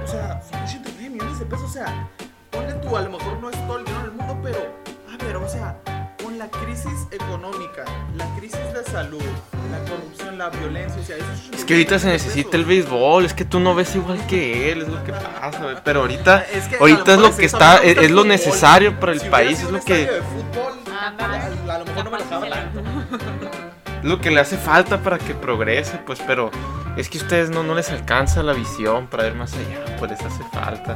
O 0.05 0.07
sea, 0.07 0.43
son 0.51 0.63
89 0.63 1.11
millones 1.11 1.39
de 1.39 1.47
pesos. 1.47 1.71
O 1.71 1.73
sea, 1.73 2.09
ponle 2.51 2.75
tú, 2.75 2.97
a 2.97 3.03
lo 3.03 3.11
mejor 3.11 3.39
no 3.41 3.51
es 3.51 3.67
todo 3.67 3.79
el 3.79 3.85
dinero 3.85 4.03
del 4.03 4.13
mundo, 4.13 4.39
pero, 4.43 4.59
a 5.13 5.25
ver, 5.25 5.37
o 5.37 5.49
sea, 5.49 5.79
con 6.23 6.39
la 6.39 6.49
crisis 6.51 7.09
económica, 7.11 7.85
la 8.17 8.27
crisis 8.37 8.61
de 8.75 8.85
salud, 8.85 9.23
la 9.71 9.91
corrupción, 9.91 10.37
la 10.39 10.51
violencia, 10.51 11.01
o 11.01 11.05
sea, 11.05 11.17
esos 11.17 11.51
Es 11.55 11.65
que 11.65 11.75
ahorita 11.75 11.99
se 11.99 12.09
necesita 12.09 12.57
el 12.59 12.65
béisbol, 12.65 13.25
es 13.25 13.33
que 13.35 13.45
tú 13.47 13.61
no 13.61 13.75
ves 13.75 13.95
igual 13.97 14.25
que 14.27 14.73
él, 14.73 14.83
es 14.83 14.89
lo 14.89 15.03
que 15.05 15.13
pasa. 15.13 15.83
Pero 15.83 16.01
ahorita, 16.01 16.45
Es 16.53 16.69
que 16.69 16.77
ahorita 16.77 17.15
es 17.15 17.21
lo 17.21 17.35
que 17.35 17.47
eso, 17.47 17.57
está, 17.57 17.79
es, 17.79 17.97
es 17.97 18.11
lo 18.11 18.25
necesario 18.25 19.01
para 19.01 19.13
el 19.13 19.21
Si 19.21 19.29
país, 19.31 19.59
sido 19.59 19.69
es 19.71 19.73
un 19.75 19.79
lo 19.79 19.85
que, 19.85 20.07
de 20.07 20.23
fútbol, 20.23 20.75
Ándale. 21.01 21.37
a, 21.37 21.75
a 21.75 21.79
lo 21.79 21.85
mejor 21.87 22.05
no 22.05 22.11
me 22.11 22.19
es 22.19 23.64
lo 24.05 24.21
que 24.21 24.31
le 24.31 24.39
hace 24.41 24.57
falta 24.57 25.03
para 25.03 25.19
que 25.19 25.35
progrese, 25.35 25.97
pues, 26.07 26.21
pero 26.27 26.51
es 26.97 27.09
que 27.09 27.19
a 27.19 27.23
ustedes 27.23 27.51
no, 27.51 27.63
no 27.65 27.75
les 27.75 27.91
alcanza 27.91 28.43
la 28.43 28.53
visión 28.53 29.09
para 29.09 29.25
ver 29.25 29.35
más 29.35 29.53
allá, 29.55 29.97
pues 29.99 30.13
les 30.13 30.21
hace 30.23 30.45
falta. 30.53 30.95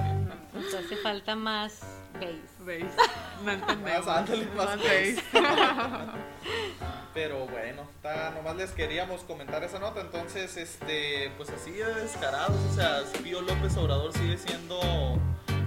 Nos 0.55 0.73
hace 0.75 0.97
falta 1.03 1.35
más 1.35 1.81
base. 2.15 2.87
No 3.45 3.53
entendemos. 3.53 4.05
Más, 4.07 4.17
ándale, 4.17 4.47
más 4.57 4.77
veis. 4.83 5.23
Pero 7.15 7.47
bueno, 7.47 7.83
está, 7.97 8.31
nomás 8.31 8.57
les 8.57 8.71
queríamos 8.73 9.23
comentar 9.23 9.63
esa 9.65 9.79
nota. 9.79 10.01
Entonces, 10.01 10.57
este, 10.57 11.31
pues 11.37 11.49
así 11.51 11.71
de 11.73 11.95
descarados. 11.95 12.57
O 12.71 12.75
sea, 12.75 13.01
Pío 13.23 13.41
López 13.43 13.77
Obrador 13.77 14.13
sigue 14.13 14.37
siendo 14.39 15.19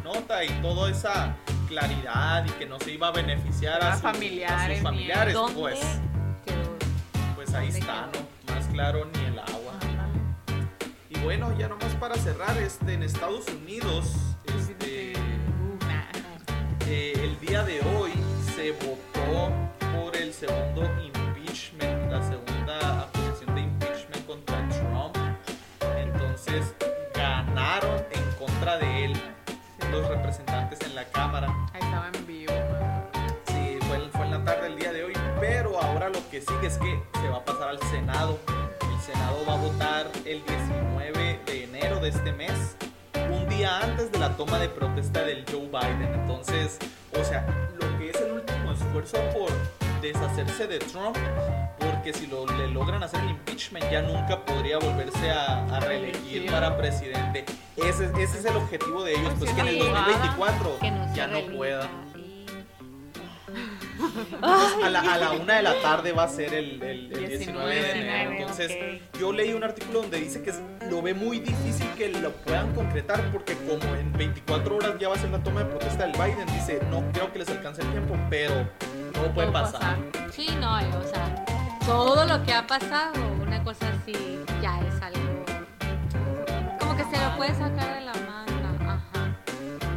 nota 0.04 0.44
y 0.44 0.50
toda 0.62 0.92
esa 0.92 1.36
claridad 1.68 2.46
y 2.46 2.50
que 2.52 2.66
no 2.66 2.78
se 2.80 2.92
iba 2.92 3.08
a 3.08 3.12
beneficiar 3.12 3.82
a, 3.82 3.94
A 3.94 3.96
sus- 3.96 4.06
a 4.06 4.12
familiares, 4.12 4.78
sus 4.80 4.84
familiares. 4.84 5.34
¿Dónde 5.34 5.60
Pues? 5.60 5.80
Pues 7.52 7.62
ahí 7.62 7.68
¿Dónde 7.68 7.80
está? 7.80 8.10
¿no? 8.14 8.54
Más 8.54 8.68
claro 8.68 9.06
ni 9.14 9.26
el 9.26 9.40
agua. 9.40 9.74
Y 11.10 11.20
bueno, 11.20 11.58
ya 11.58 11.68
nomás 11.68 11.94
para 11.96 12.16
cerrar, 12.16 12.58
este, 12.58 12.94
en 12.94 13.04
Estados 13.04 13.46
Unidos, 13.50 14.06
este, 14.46 15.14
eh, 16.88 17.14
el 17.16 17.40
día 17.40 17.64
de 17.64 17.82
hoy 17.82 18.12
se 18.56 18.72
votó 18.72 19.52
por 19.94 20.16
el 20.16 20.34
segundo 20.34 20.84
impeachment, 21.04 22.12
la 22.12 22.22
segunda 22.24 23.02
acusación 23.04 23.56
de 23.56 23.62
impeachment 23.62 24.26
contra 24.26 24.70
Trump. 24.70 25.18
Entonces 25.98 26.74
ganaron 27.14 28.06
en 28.12 28.32
contra 28.40 28.78
de 28.78 29.06
él 29.06 29.14
los 29.92 30.08
representantes 30.08 30.80
en 30.82 30.96
la 30.96 31.06
Cámara. 31.06 31.71
Que 36.32 36.40
sigue 36.42 36.68
es 36.68 36.78
que 36.78 36.98
se 37.22 37.28
va 37.30 37.38
a 37.38 37.46
pasar 37.46 37.70
al 37.70 37.80
Senado. 37.92 38.40
El 38.50 39.02
Senado 39.02 39.38
va 39.48 39.54
a 39.54 39.58
votar 39.58 40.10
el 40.26 40.42
19 40.46 41.40
de 41.46 41.64
enero 41.66 42.00
de 42.00 42.08
este 42.10 42.32
mes, 42.32 42.78
un 43.30 43.50
día 43.50 43.80
antes 43.82 44.10
de 44.14 44.18
la 44.18 44.30
toma 44.38 44.58
de 44.58 44.70
protesta 44.70 45.24
del 45.26 45.44
Joe 45.52 45.68
Biden. 45.68 46.14
Entonces, 46.22 46.80
o 47.20 47.24
sea, 47.26 47.46
lo 47.80 47.98
que 48.00 48.12
es 48.12 48.16
el 48.22 48.32
último 48.32 48.72
esfuerzo 48.72 49.18
por 49.38 49.52
deshacerse 50.02 50.68
de 50.68 50.80
Trump, 50.80 51.18
porque 51.80 52.14
si 52.14 52.28
lo, 52.28 52.46
le 52.46 52.70
logran 52.70 53.04
hacer 53.04 53.20
el 53.20 53.32
impeachment 53.32 53.92
ya 53.92 54.02
nunca 54.02 54.44
podría 54.46 54.78
volverse 54.80 55.30
a, 55.32 55.66
a 55.66 55.80
reelegir 55.82 56.38
Elegir. 56.38 56.52
para 56.52 56.78
presidente. 56.78 57.44
Ese, 57.76 58.06
ese 58.18 58.40
es 58.40 58.46
el 58.46 58.56
objetivo 58.56 59.04
de 59.04 59.16
ellos, 59.20 59.34
pues 59.38 59.52
que 59.52 59.62
en 59.62 59.68
el 59.68 59.74
Sí, 59.76 59.80
2024 59.80 60.78
Que 60.80 60.92
no 60.92 61.10
se 61.10 61.16
ya 61.16 61.28
no 61.28 61.42
pueda. 61.56 61.90
Entonces, 64.34 64.84
a, 64.84 64.90
la, 64.90 65.00
a 65.02 65.18
la 65.18 65.32
una 65.32 65.56
de 65.56 65.64
la 65.64 65.82
tarde 65.82 66.12
va 66.12 66.24
a 66.24 66.28
ser 66.30 66.54
el, 66.54 66.82
el- 66.82 67.12
el 67.14 67.28
19 67.28 67.30
de 67.76 67.82
19, 67.82 67.92
enero. 68.02 68.32
Entonces, 68.32 68.72
ok. 68.72 69.20
yo 69.20 69.32
leí 69.34 69.54
un 69.54 69.64
artículo 69.64 70.02
donde 70.02 70.20
dice 70.20 70.42
que 70.44 70.50
es- 70.52 70.62
lo 70.90 71.02
ve 71.02 71.14
muy 71.14 71.40
difícil 71.40 71.88
que 71.98 72.10
lo 72.10 72.32
puedan 72.32 72.74
concretar 72.74 73.22
porque 73.32 73.56
como 73.68 73.96
en 73.96 74.12
24 74.14 74.76
horas 74.78 74.94
ya 75.00 75.10
va 75.10 75.16
a 75.16 75.20
ser 75.20 75.30
la 75.30 75.40
toma 75.44 75.62
de 75.64 75.68
protesta 75.68 76.04
del 76.08 76.14
Biden, 76.14 76.46
dice, 76.54 76.80
no 76.90 77.04
creo 77.14 77.32
que 77.32 77.40
les 77.40 77.50
alcance 77.50 77.82
el 77.82 77.92
tiempo, 77.92 78.16
pero 78.30 78.68
todo 79.14 79.32
puede 79.34 79.52
pasar. 79.52 79.80
pasar. 79.80 79.98
Sí, 80.32 80.48
no, 80.60 80.76
o 80.76 81.04
sea, 81.08 81.46
todo 81.86 82.26
lo 82.26 82.44
que 82.44 82.54
ha 82.54 82.66
pasado, 82.68 83.14
una 83.42 83.64
cosa 83.64 83.88
así, 83.90 84.14
ya 84.62 84.80
es 84.82 85.02
algo. 85.02 85.20
Como 86.80 86.96
que 86.98 87.04
se 87.04 87.18
lo 87.24 87.36
puede 87.38 87.54
sacar 87.54 87.96
de 87.96 88.02
la. 88.06 88.11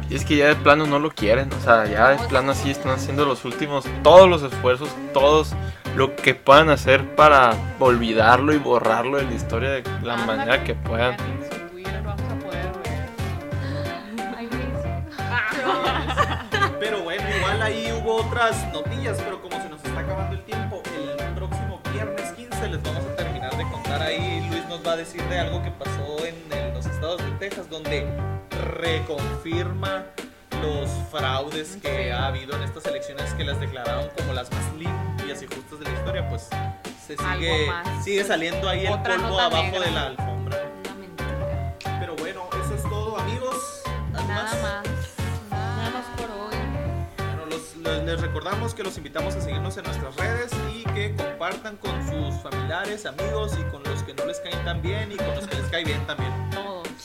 Y 0.09 0.15
es 0.15 0.23
que 0.23 0.37
ya 0.37 0.47
de 0.47 0.55
plano 0.55 0.85
no 0.85 0.99
lo 0.99 1.09
quieren, 1.09 1.51
o 1.51 1.59
sea, 1.61 1.85
ya 1.85 2.09
de 2.09 2.27
plano 2.27 2.51
así 2.51 2.69
están 2.69 2.91
haciendo 2.91 3.25
los 3.25 3.43
últimos, 3.43 3.85
todos 4.03 4.29
los 4.29 4.43
esfuerzos, 4.43 4.89
todos 5.13 5.53
lo 5.95 6.15
que 6.15 6.35
puedan 6.35 6.69
hacer 6.69 7.15
para 7.15 7.53
olvidarlo 7.79 8.53
y 8.53 8.57
borrarlo 8.57 9.17
de 9.17 9.23
la 9.23 9.33
historia 9.33 9.69
de 9.71 9.83
la 10.03 10.13
Ándale, 10.13 10.25
manera 10.25 10.63
que 10.63 10.75
puedan. 10.75 11.17
Pero 16.79 17.01
bueno, 17.03 17.23
igual 17.37 17.61
ahí 17.61 17.91
hubo 17.99 18.17
otras 18.17 18.71
notillas, 18.73 19.17
pero 19.23 19.41
como 19.41 19.59
se 19.59 19.69
nos 19.69 19.83
está 19.83 20.01
acabando 20.01 20.35
el 20.35 20.43
tiempo, 20.43 20.83
el 20.95 21.33
próximo 21.33 21.81
viernes 21.91 22.31
15 22.33 22.67
les 22.67 22.83
vamos 22.83 23.03
a 23.05 23.15
terminar 23.15 23.57
de 23.57 23.63
contar 23.71 24.03
ahí. 24.03 24.45
Luis 24.51 24.63
nos 24.67 24.85
va 24.85 24.91
a 24.91 24.97
decir 24.97 25.23
de 25.23 25.39
algo 25.39 25.63
que 25.63 25.71
pasó 25.71 26.23
en, 26.25 26.35
en 26.55 26.73
los 26.75 26.85
estados 26.85 27.17
de 27.23 27.31
Texas, 27.39 27.67
donde 27.69 28.05
reconfirma 28.75 30.03
los 30.61 30.89
fraudes 31.11 31.77
que 31.81 32.11
ha 32.11 32.27
habido 32.27 32.55
en 32.55 32.63
estas 32.63 32.85
elecciones 32.85 33.33
que 33.33 33.43
las 33.43 33.59
declararon 33.59 34.09
como 34.17 34.33
las 34.33 34.51
más 34.51 34.73
limpias 34.73 35.41
y 35.41 35.47
justas 35.47 35.79
de 35.79 35.85
la 35.85 35.91
historia, 35.91 36.29
pues 36.29 36.47
se 37.05 37.15
sigue, 37.17 37.71
sigue 38.03 38.23
saliendo 38.23 38.67
ahí 38.67 38.85
el 38.85 38.99
polvo 39.01 39.39
abajo 39.39 39.63
negra. 39.63 39.79
de 39.81 39.91
la 39.91 40.05
alfombra. 40.07 40.57
Pero 41.99 42.15
bueno, 42.17 42.43
eso 42.63 42.75
es 42.75 42.83
todo 42.83 43.17
amigos. 43.17 43.81
¿Algo 44.13 44.27
Nada 44.27 44.43
más. 44.43 44.85
Nada 45.51 45.89
más 45.91 46.05
por 46.17 46.29
hoy. 46.31 46.55
Bueno, 47.17 47.45
los- 47.49 47.75
los- 47.77 48.03
les 48.03 48.21
recordamos 48.21 48.73
que 48.73 48.83
los 48.83 48.97
invitamos 48.97 49.35
a 49.35 49.41
seguirnos 49.41 49.77
en 49.77 49.83
nuestras 49.85 50.15
redes 50.15 50.51
y 50.73 50.83
que 50.93 51.15
compartan 51.15 51.77
con 51.77 51.91
sus 52.09 52.41
familiares, 52.41 53.05
amigos 53.05 53.53
y 53.59 53.63
con 53.71 53.83
los 53.83 54.03
que 54.03 54.13
no 54.15 54.25
les 54.25 54.39
caen 54.39 54.63
tan 54.65 54.81
bien 54.81 55.11
y 55.11 55.15
con 55.17 55.33
los 55.35 55.47
que 55.47 55.55
les 55.55 55.65
cae 55.69 55.83
bien 55.85 56.05
también. 56.07 56.31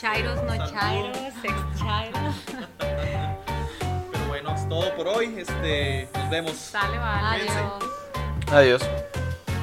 Chairos, 0.01 0.41
no 0.45 0.57
chairos, 0.67 1.15
ex 1.43 1.53
chairos. 1.77 2.35
Pero 2.79 4.27
bueno, 4.29 4.55
es 4.55 4.67
todo 4.67 4.95
por 4.95 5.07
hoy. 5.07 5.35
Este, 5.37 6.09
nos 6.11 6.29
vemos. 6.31 6.53
Sale, 6.53 6.97
vale. 6.97 7.47
Adiós. 7.47 8.81
Adiós. 8.81 8.81